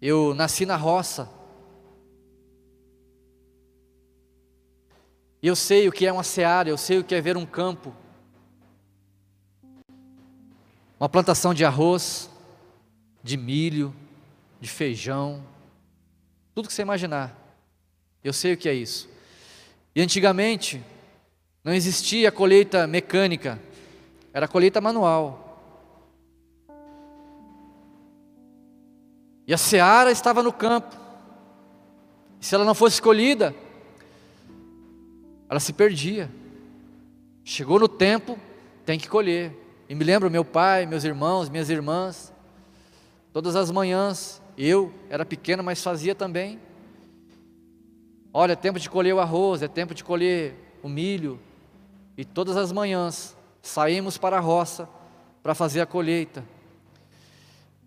[0.00, 1.30] eu nasci na roça.
[5.42, 7.44] E eu sei o que é uma seara, eu sei o que é ver um
[7.44, 7.94] campo.
[10.98, 12.30] Uma plantação de arroz,
[13.22, 13.94] de milho,
[14.58, 15.46] de feijão,
[16.54, 17.38] tudo que você imaginar.
[18.24, 19.06] Eu sei o que é isso.
[19.94, 20.82] E antigamente
[21.66, 23.60] não existia colheita mecânica,
[24.32, 25.60] era colheita manual.
[29.44, 30.96] E a seara estava no campo.
[32.38, 33.52] Se ela não fosse colhida,
[35.50, 36.30] ela se perdia.
[37.42, 38.38] Chegou no tempo,
[38.84, 39.52] tem que colher.
[39.88, 42.32] E me lembro meu pai, meus irmãos, minhas irmãs,
[43.32, 46.60] todas as manhãs, eu era pequeno, mas fazia também.
[48.32, 51.40] Olha, é tempo de colher o arroz, é tempo de colher o milho.
[52.16, 54.88] E todas as manhãs saímos para a roça
[55.42, 56.44] para fazer a colheita.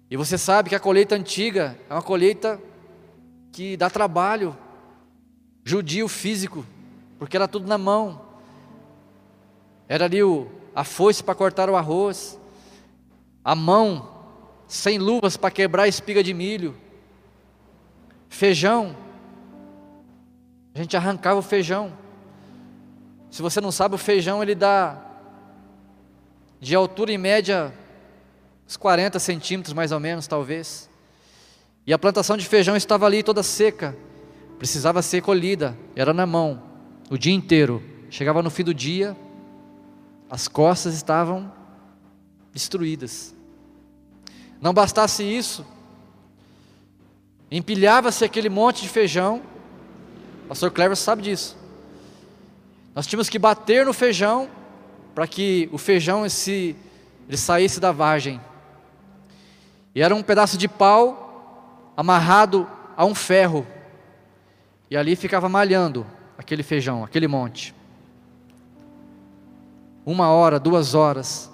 [0.10, 2.60] E você sabe que a colheita antiga é uma colheita
[3.52, 4.56] que dá trabalho,
[5.64, 6.66] judio físico,
[7.18, 8.22] porque era tudo na mão.
[9.88, 12.40] Era ali o, a foice para cortar o arroz,
[13.44, 14.10] a mão
[14.68, 16.78] sem luvas para quebrar a espiga de milho,
[18.30, 18.96] feijão.
[20.74, 21.92] A gente arrancava o feijão.
[23.30, 24.98] Se você não sabe, o feijão ele dá
[26.60, 27.74] de altura em média
[28.68, 30.90] uns 40 centímetros mais ou menos, talvez.
[31.88, 33.98] E a plantação de feijão estava ali toda seca,
[34.60, 36.62] precisava ser colhida, era na mão,
[37.10, 37.84] o dia inteiro.
[38.12, 39.16] Chegava no fim do dia,
[40.30, 41.52] as costas estavam
[42.54, 43.36] destruídas.
[44.62, 45.66] Não bastasse isso,
[47.50, 49.42] empilhava-se aquele monte de feijão.
[50.46, 51.59] O pastor Clever sabe disso.
[53.00, 54.50] Nós tínhamos que bater no feijão
[55.16, 56.76] para que o feijão esse,
[57.30, 58.42] ele saísse da vagem.
[59.96, 63.66] E era um pedaço de pau amarrado a um ferro.
[64.92, 66.06] E ali ficava malhando
[66.38, 67.74] aquele feijão, aquele monte
[70.06, 71.50] uma hora, duas horas,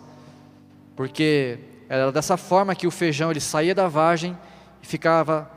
[0.95, 4.35] porque era dessa forma que o feijão ele saía da vagem
[4.81, 5.47] e ficava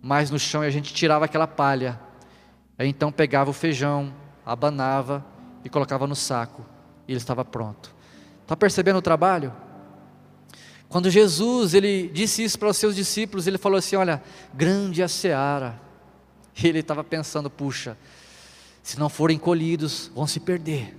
[0.00, 1.98] mais no chão e a gente tirava aquela palha.
[2.78, 4.14] Aí então pegava o feijão,
[4.46, 5.26] abanava
[5.64, 6.64] e colocava no saco
[7.08, 7.92] e ele estava pronto.
[8.42, 9.52] Está percebendo o trabalho?
[10.88, 14.22] Quando Jesus ele disse isso para os seus discípulos, ele falou assim: Olha,
[14.54, 15.80] grande a seara.
[16.56, 17.98] E ele estava pensando: puxa,
[18.82, 20.96] se não forem colhidos, vão se perder.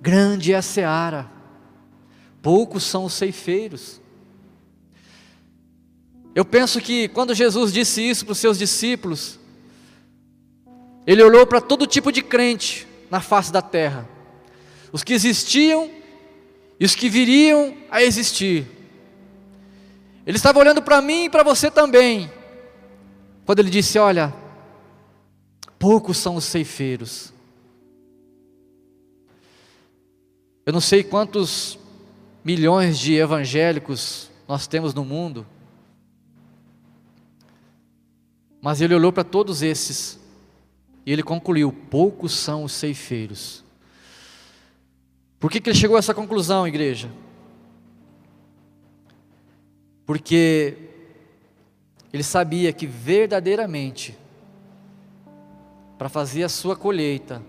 [0.00, 1.30] Grande é a seara,
[2.42, 4.00] poucos são os ceifeiros.
[6.34, 9.39] Eu penso que quando Jesus disse isso para os seus discípulos,
[11.10, 14.08] ele olhou para todo tipo de crente na face da terra,
[14.92, 15.90] os que existiam
[16.78, 18.64] e os que viriam a existir.
[20.24, 22.30] Ele estava olhando para mim e para você também,
[23.44, 24.32] quando ele disse: Olha,
[25.80, 27.32] poucos são os ceifeiros.
[30.64, 31.76] Eu não sei quantos
[32.44, 35.44] milhões de evangélicos nós temos no mundo,
[38.62, 40.19] mas ele olhou para todos esses
[41.04, 43.64] e ele concluiu: poucos são os ceifeiros.
[45.38, 47.10] Por que, que ele chegou a essa conclusão, igreja?
[50.04, 50.76] Porque
[52.12, 54.18] ele sabia que verdadeiramente,
[55.96, 57.42] para fazer a sua colheita,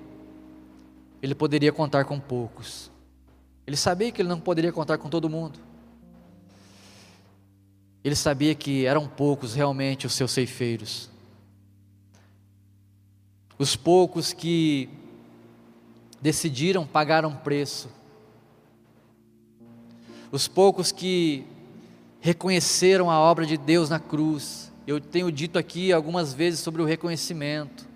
[1.22, 2.90] ele poderia contar com poucos.
[3.68, 5.60] Ele sabia que ele não poderia contar com todo mundo.
[8.04, 11.11] ele sabia que eram poucos realmente os seus ceifeiros.
[13.62, 14.90] Os poucos que
[16.20, 17.90] decidiram pagar um preço.
[20.32, 21.46] Os poucos que
[22.20, 24.72] reconheceram a obra de Deus na cruz.
[24.88, 27.88] Eu tenho dito aqui algumas vezes sobre o reconhecimento.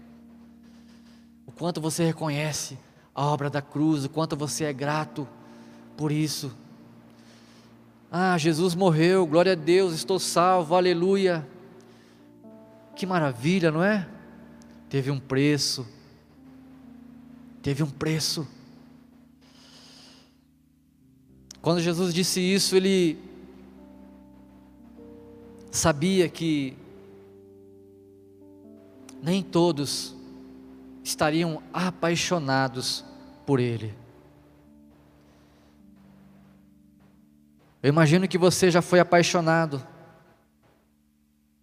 [1.48, 2.78] O quanto você reconhece
[3.16, 5.28] a obra da cruz, o quanto você é grato
[5.98, 6.56] por isso.
[8.12, 11.44] Ah, Jesus morreu, glória a Deus, estou salvo, aleluia.
[12.96, 14.08] Que maravilha, não é?
[14.96, 15.86] Teve um preço,
[17.62, 18.48] teve um preço.
[21.62, 23.20] Quando Jesus disse isso, ele
[25.70, 26.78] sabia que
[29.22, 30.16] nem todos
[31.04, 33.04] estariam apaixonados
[33.46, 33.94] por Ele.
[37.84, 39.86] Eu imagino que você já foi apaixonado,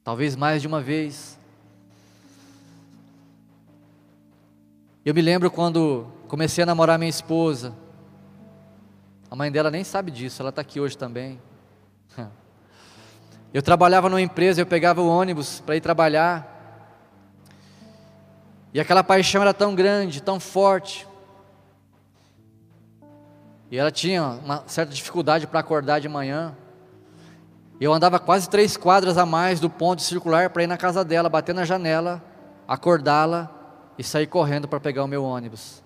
[0.05, 1.41] talvez mais de uma vez.
[5.05, 7.75] Eu me lembro quando comecei a namorar minha esposa.
[9.29, 11.43] A mãe dela nem sabe disso, ela está aqui hoje também.
[13.53, 16.49] Eu trabalhava numa empresa, eu pegava o ônibus para ir trabalhar.
[18.73, 21.07] E aquela paixão era tão grande, tão forte.
[23.71, 26.57] E ela tinha uma certa dificuldade para acordar de manhã.
[27.79, 31.29] Eu andava quase três quadras a mais do ponto circular para ir na casa dela,
[31.29, 32.25] bater na janela,
[32.67, 33.62] acordá-la
[33.99, 35.83] e sair correndo para pegar o meu ônibus.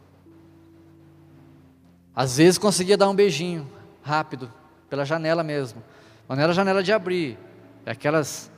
[2.14, 3.70] Às vezes conseguia dar um beijinho,
[4.02, 4.52] rápido,
[4.88, 5.82] pela janela mesmo.
[6.26, 7.38] Mas não era janela de abrir,
[7.84, 8.50] é aquelas,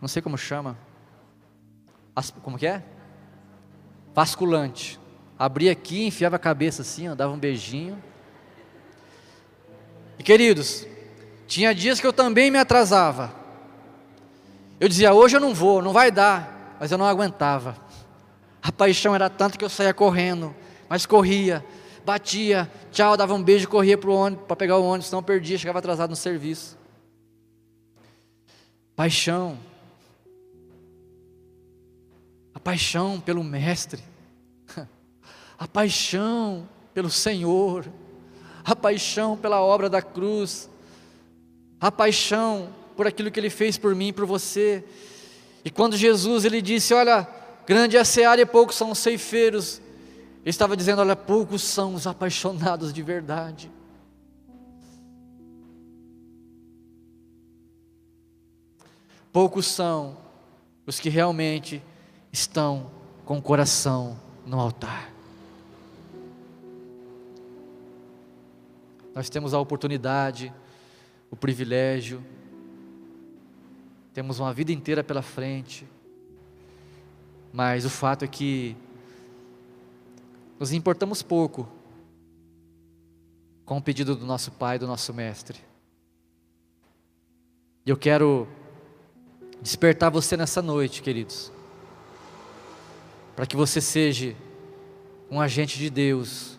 [0.00, 0.76] não sei como chama.
[2.14, 2.82] As, como que é?
[4.14, 5.00] Vasculante.
[5.38, 8.02] Abria aqui, enfiava a cabeça assim, ó, dava um beijinho.
[10.18, 10.86] E queridos,
[11.46, 13.32] tinha dias que eu também me atrasava.
[14.80, 17.76] Eu dizia, hoje eu não vou, não vai dar, mas eu não aguentava.
[18.62, 20.54] A paixão era tanta que eu saía correndo,
[20.88, 21.64] mas corria,
[22.04, 26.10] batia, tchau, dava um beijo, corria para para pegar o ônibus, senão perdia, chegava atrasado
[26.10, 26.76] no serviço.
[28.96, 29.58] Paixão.
[32.52, 34.02] A paixão pelo Mestre.
[35.58, 37.84] A paixão pelo Senhor
[38.70, 40.68] a paixão pela obra da cruz,
[41.80, 44.84] a paixão por aquilo que ele fez por mim e por você.
[45.64, 47.26] E quando Jesus ele disse: Olha,
[47.68, 49.82] grande é a seara e poucos são os ceifeiros,
[50.40, 53.70] ele estava dizendo: Olha, poucos são os apaixonados de verdade.
[59.30, 60.16] Poucos são
[60.86, 61.82] os que realmente
[62.32, 62.90] estão
[63.26, 65.12] com o coração no altar.
[69.14, 70.50] Nós temos a oportunidade,
[71.30, 72.24] o privilégio,
[74.14, 75.86] temos uma vida inteira pela frente,
[77.52, 78.76] mas o fato é que
[80.58, 81.68] nos importamos pouco
[83.64, 85.58] com o pedido do nosso Pai, do nosso Mestre.
[87.84, 88.48] E eu quero
[89.60, 91.52] despertar você nessa noite, queridos,
[93.34, 94.34] para que você seja
[95.30, 96.58] um agente de Deus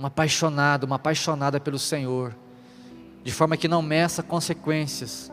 [0.00, 2.34] um apaixonado, uma apaixonada pelo Senhor,
[3.22, 5.30] de forma que não meça consequências,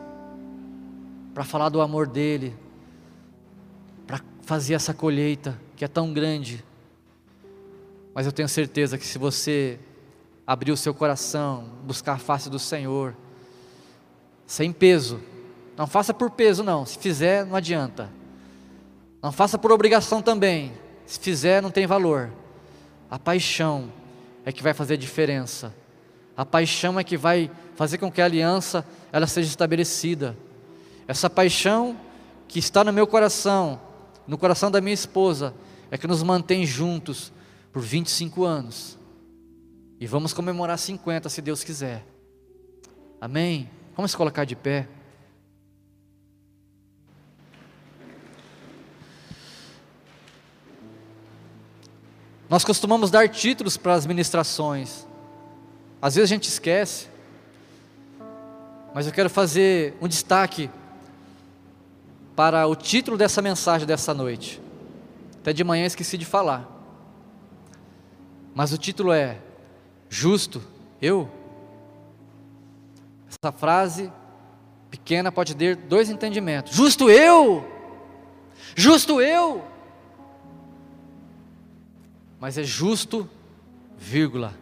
[1.32, 2.54] para falar do amor dEle,
[4.48, 6.64] fazer essa colheita que é tão grande.
[8.14, 9.78] Mas eu tenho certeza que se você
[10.46, 13.14] abrir o seu coração, buscar a face do Senhor,
[14.46, 15.20] sem peso,
[15.76, 18.08] não faça por peso, não, se fizer, não adianta.
[19.22, 20.72] Não faça por obrigação também,
[21.04, 22.30] se fizer, não tem valor.
[23.10, 23.92] A paixão
[24.46, 25.74] é que vai fazer a diferença.
[26.34, 28.82] A paixão é que vai fazer com que a aliança
[29.12, 30.34] ela seja estabelecida.
[31.06, 31.94] Essa paixão
[32.48, 33.78] que está no meu coração,
[34.28, 35.54] no coração da minha esposa,
[35.90, 37.32] é que nos mantém juntos
[37.72, 38.98] por 25 anos.
[39.98, 42.04] E vamos comemorar 50 se Deus quiser.
[43.18, 43.70] Amém?
[43.96, 44.86] Vamos se colocar de pé.
[52.50, 55.06] Nós costumamos dar títulos para as ministrações.
[56.02, 57.08] Às vezes a gente esquece.
[58.94, 60.70] Mas eu quero fazer um destaque
[62.38, 64.62] para o título dessa mensagem dessa noite.
[65.40, 66.68] Até de manhã esqueci de falar.
[68.54, 69.38] Mas o título é
[70.08, 70.62] Justo
[71.02, 71.28] eu?
[73.28, 74.12] Essa frase
[74.88, 76.76] pequena pode ter dois entendimentos.
[76.76, 77.66] Justo eu?
[78.76, 79.64] Justo eu?
[82.38, 83.28] mas é justo,
[83.98, 84.54] vírgula,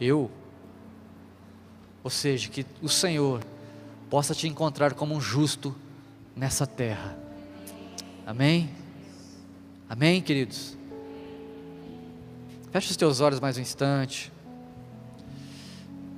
[0.00, 0.28] eu.
[2.02, 3.40] Ou seja, que o Senhor
[4.10, 5.76] possa te encontrar como um justo
[6.36, 7.16] nessa terra.
[8.26, 8.70] Amém?
[9.88, 10.76] Amém, queridos?
[12.70, 14.32] Feche os teus olhos mais um instante.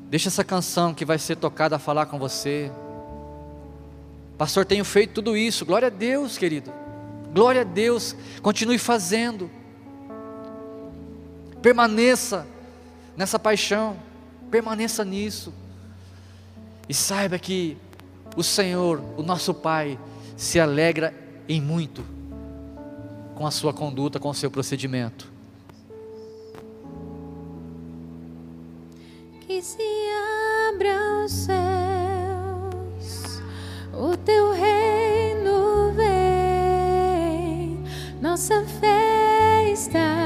[0.08, 2.70] Deixa essa canção que vai ser tocada a falar com você.
[4.38, 5.64] Pastor, tenho feito tudo isso.
[5.66, 6.72] Glória a Deus, querido.
[7.32, 8.14] Glória a Deus.
[8.40, 9.50] Continue fazendo.
[11.60, 12.46] Permaneça
[13.16, 13.96] nessa paixão.
[14.50, 15.52] Permaneça nisso.
[16.88, 17.76] E saiba que
[18.36, 19.98] o Senhor, o nosso Pai,
[20.36, 21.14] se alegra
[21.48, 22.04] em muito
[23.34, 25.32] com a sua conduta, com o seu procedimento.
[29.40, 29.82] Que se
[30.68, 31.52] abra os céus,
[33.92, 37.78] o teu reino vem,
[38.20, 40.16] nossa fé está,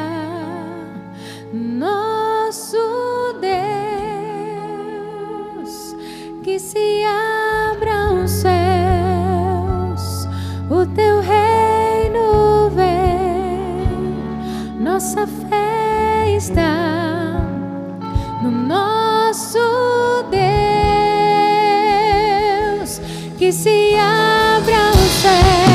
[1.52, 2.76] nosso
[3.40, 3.77] Deus,
[6.48, 10.26] que se abra os céus,
[10.70, 14.16] o teu reino vem,
[14.80, 17.42] nossa fé está
[18.42, 19.58] no nosso
[22.80, 22.98] Deus,
[23.36, 25.67] que se abra os céus,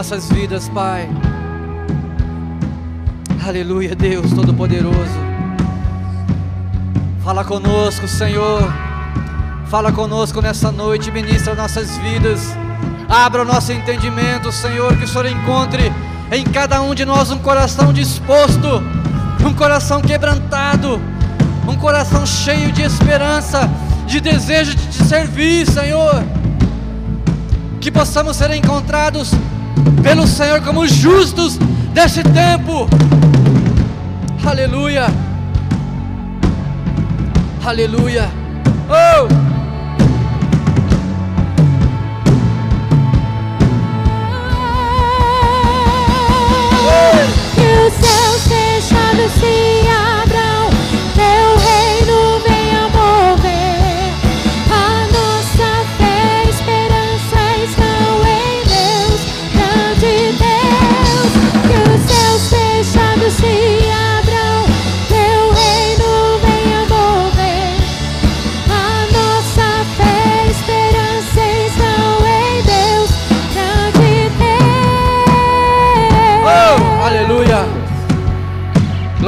[0.00, 1.06] nossas vidas, Pai.
[3.46, 4.96] Aleluia, Deus Todo-Poderoso.
[7.22, 8.62] Fala conosco, Senhor.
[9.66, 12.56] Fala conosco nessa noite, ministra nossas vidas.
[13.10, 15.92] Abra o nosso entendimento, Senhor, que o Senhor encontre
[16.32, 18.82] em cada um de nós um coração disposto,
[19.46, 20.98] um coração quebrantado,
[21.68, 23.68] um coração cheio de esperança,
[24.06, 26.24] de desejo de te servir, Senhor.
[27.82, 29.34] Que possamos ser encontrados
[30.02, 31.58] pelo Senhor como justos
[31.92, 32.88] deste tempo.
[34.44, 35.06] Aleluia.
[37.64, 38.28] Aleluia.
[38.88, 39.28] Oh!
[47.54, 49.80] Que os céus fechados se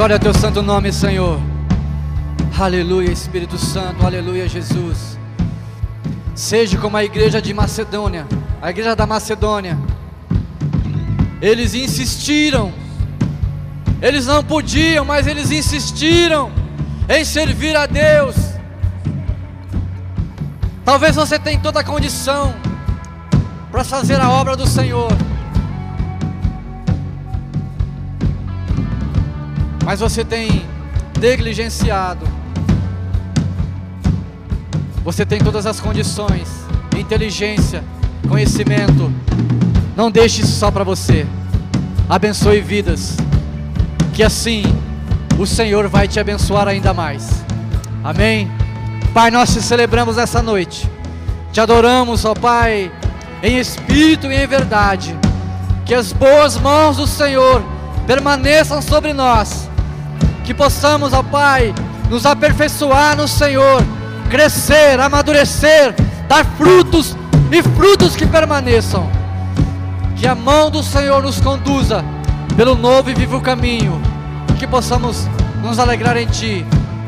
[0.03, 1.39] Glória ao teu santo nome, Senhor.
[2.59, 4.05] Aleluia, Espírito Santo.
[4.05, 5.17] Aleluia, Jesus.
[6.35, 8.27] Seja como a igreja de Macedônia,
[8.61, 9.79] a igreja da Macedônia.
[11.41, 12.73] Eles insistiram.
[14.01, 16.51] Eles não podiam, mas eles insistiram
[17.07, 18.35] em servir a Deus.
[20.83, 22.53] Talvez você tenha toda a condição
[23.71, 25.07] para fazer a obra do Senhor.
[29.93, 30.65] Mas você tem
[31.19, 32.27] negligenciado.
[35.03, 36.49] Você tem todas as condições,
[36.97, 37.83] inteligência,
[38.27, 39.13] conhecimento.
[39.95, 41.27] Não deixe isso só para você.
[42.09, 43.17] Abençoe vidas.
[44.15, 44.63] Que assim
[45.37, 47.29] o Senhor vai te abençoar ainda mais.
[48.03, 48.51] Amém.
[49.13, 50.89] Pai, nós te celebramos essa noite.
[51.51, 52.91] Te adoramos, ó Pai,
[53.43, 55.15] em espírito e em verdade.
[55.85, 57.63] Que as boas mãos do Senhor
[58.07, 59.71] permaneçam sobre nós
[60.43, 61.73] Que possamos, ó Pai,
[62.09, 63.83] nos aperfeiçoar no Senhor,
[64.29, 65.95] crescer, amadurecer,
[66.27, 67.15] dar frutos
[67.51, 69.09] e frutos que permaneçam.
[70.15, 72.03] Que a mão do Senhor nos conduza
[72.55, 74.01] pelo novo e vivo caminho.
[74.59, 75.27] Que possamos
[75.61, 76.65] nos alegrar em Ti,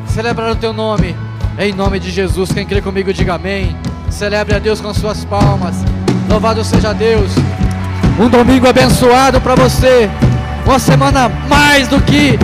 [0.08, 1.16] celebrar o Teu nome,
[1.60, 2.52] em nome de Jesus.
[2.52, 3.76] Quem crê comigo, diga amém.
[4.10, 5.76] Celebre a Deus com suas palmas.
[6.30, 7.32] Louvado seja Deus.
[8.20, 10.10] Um domingo abençoado para você.
[10.66, 12.40] Uma semana mais do que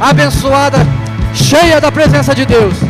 [0.00, 0.78] abençoada,
[1.34, 2.89] cheia da presença de Deus.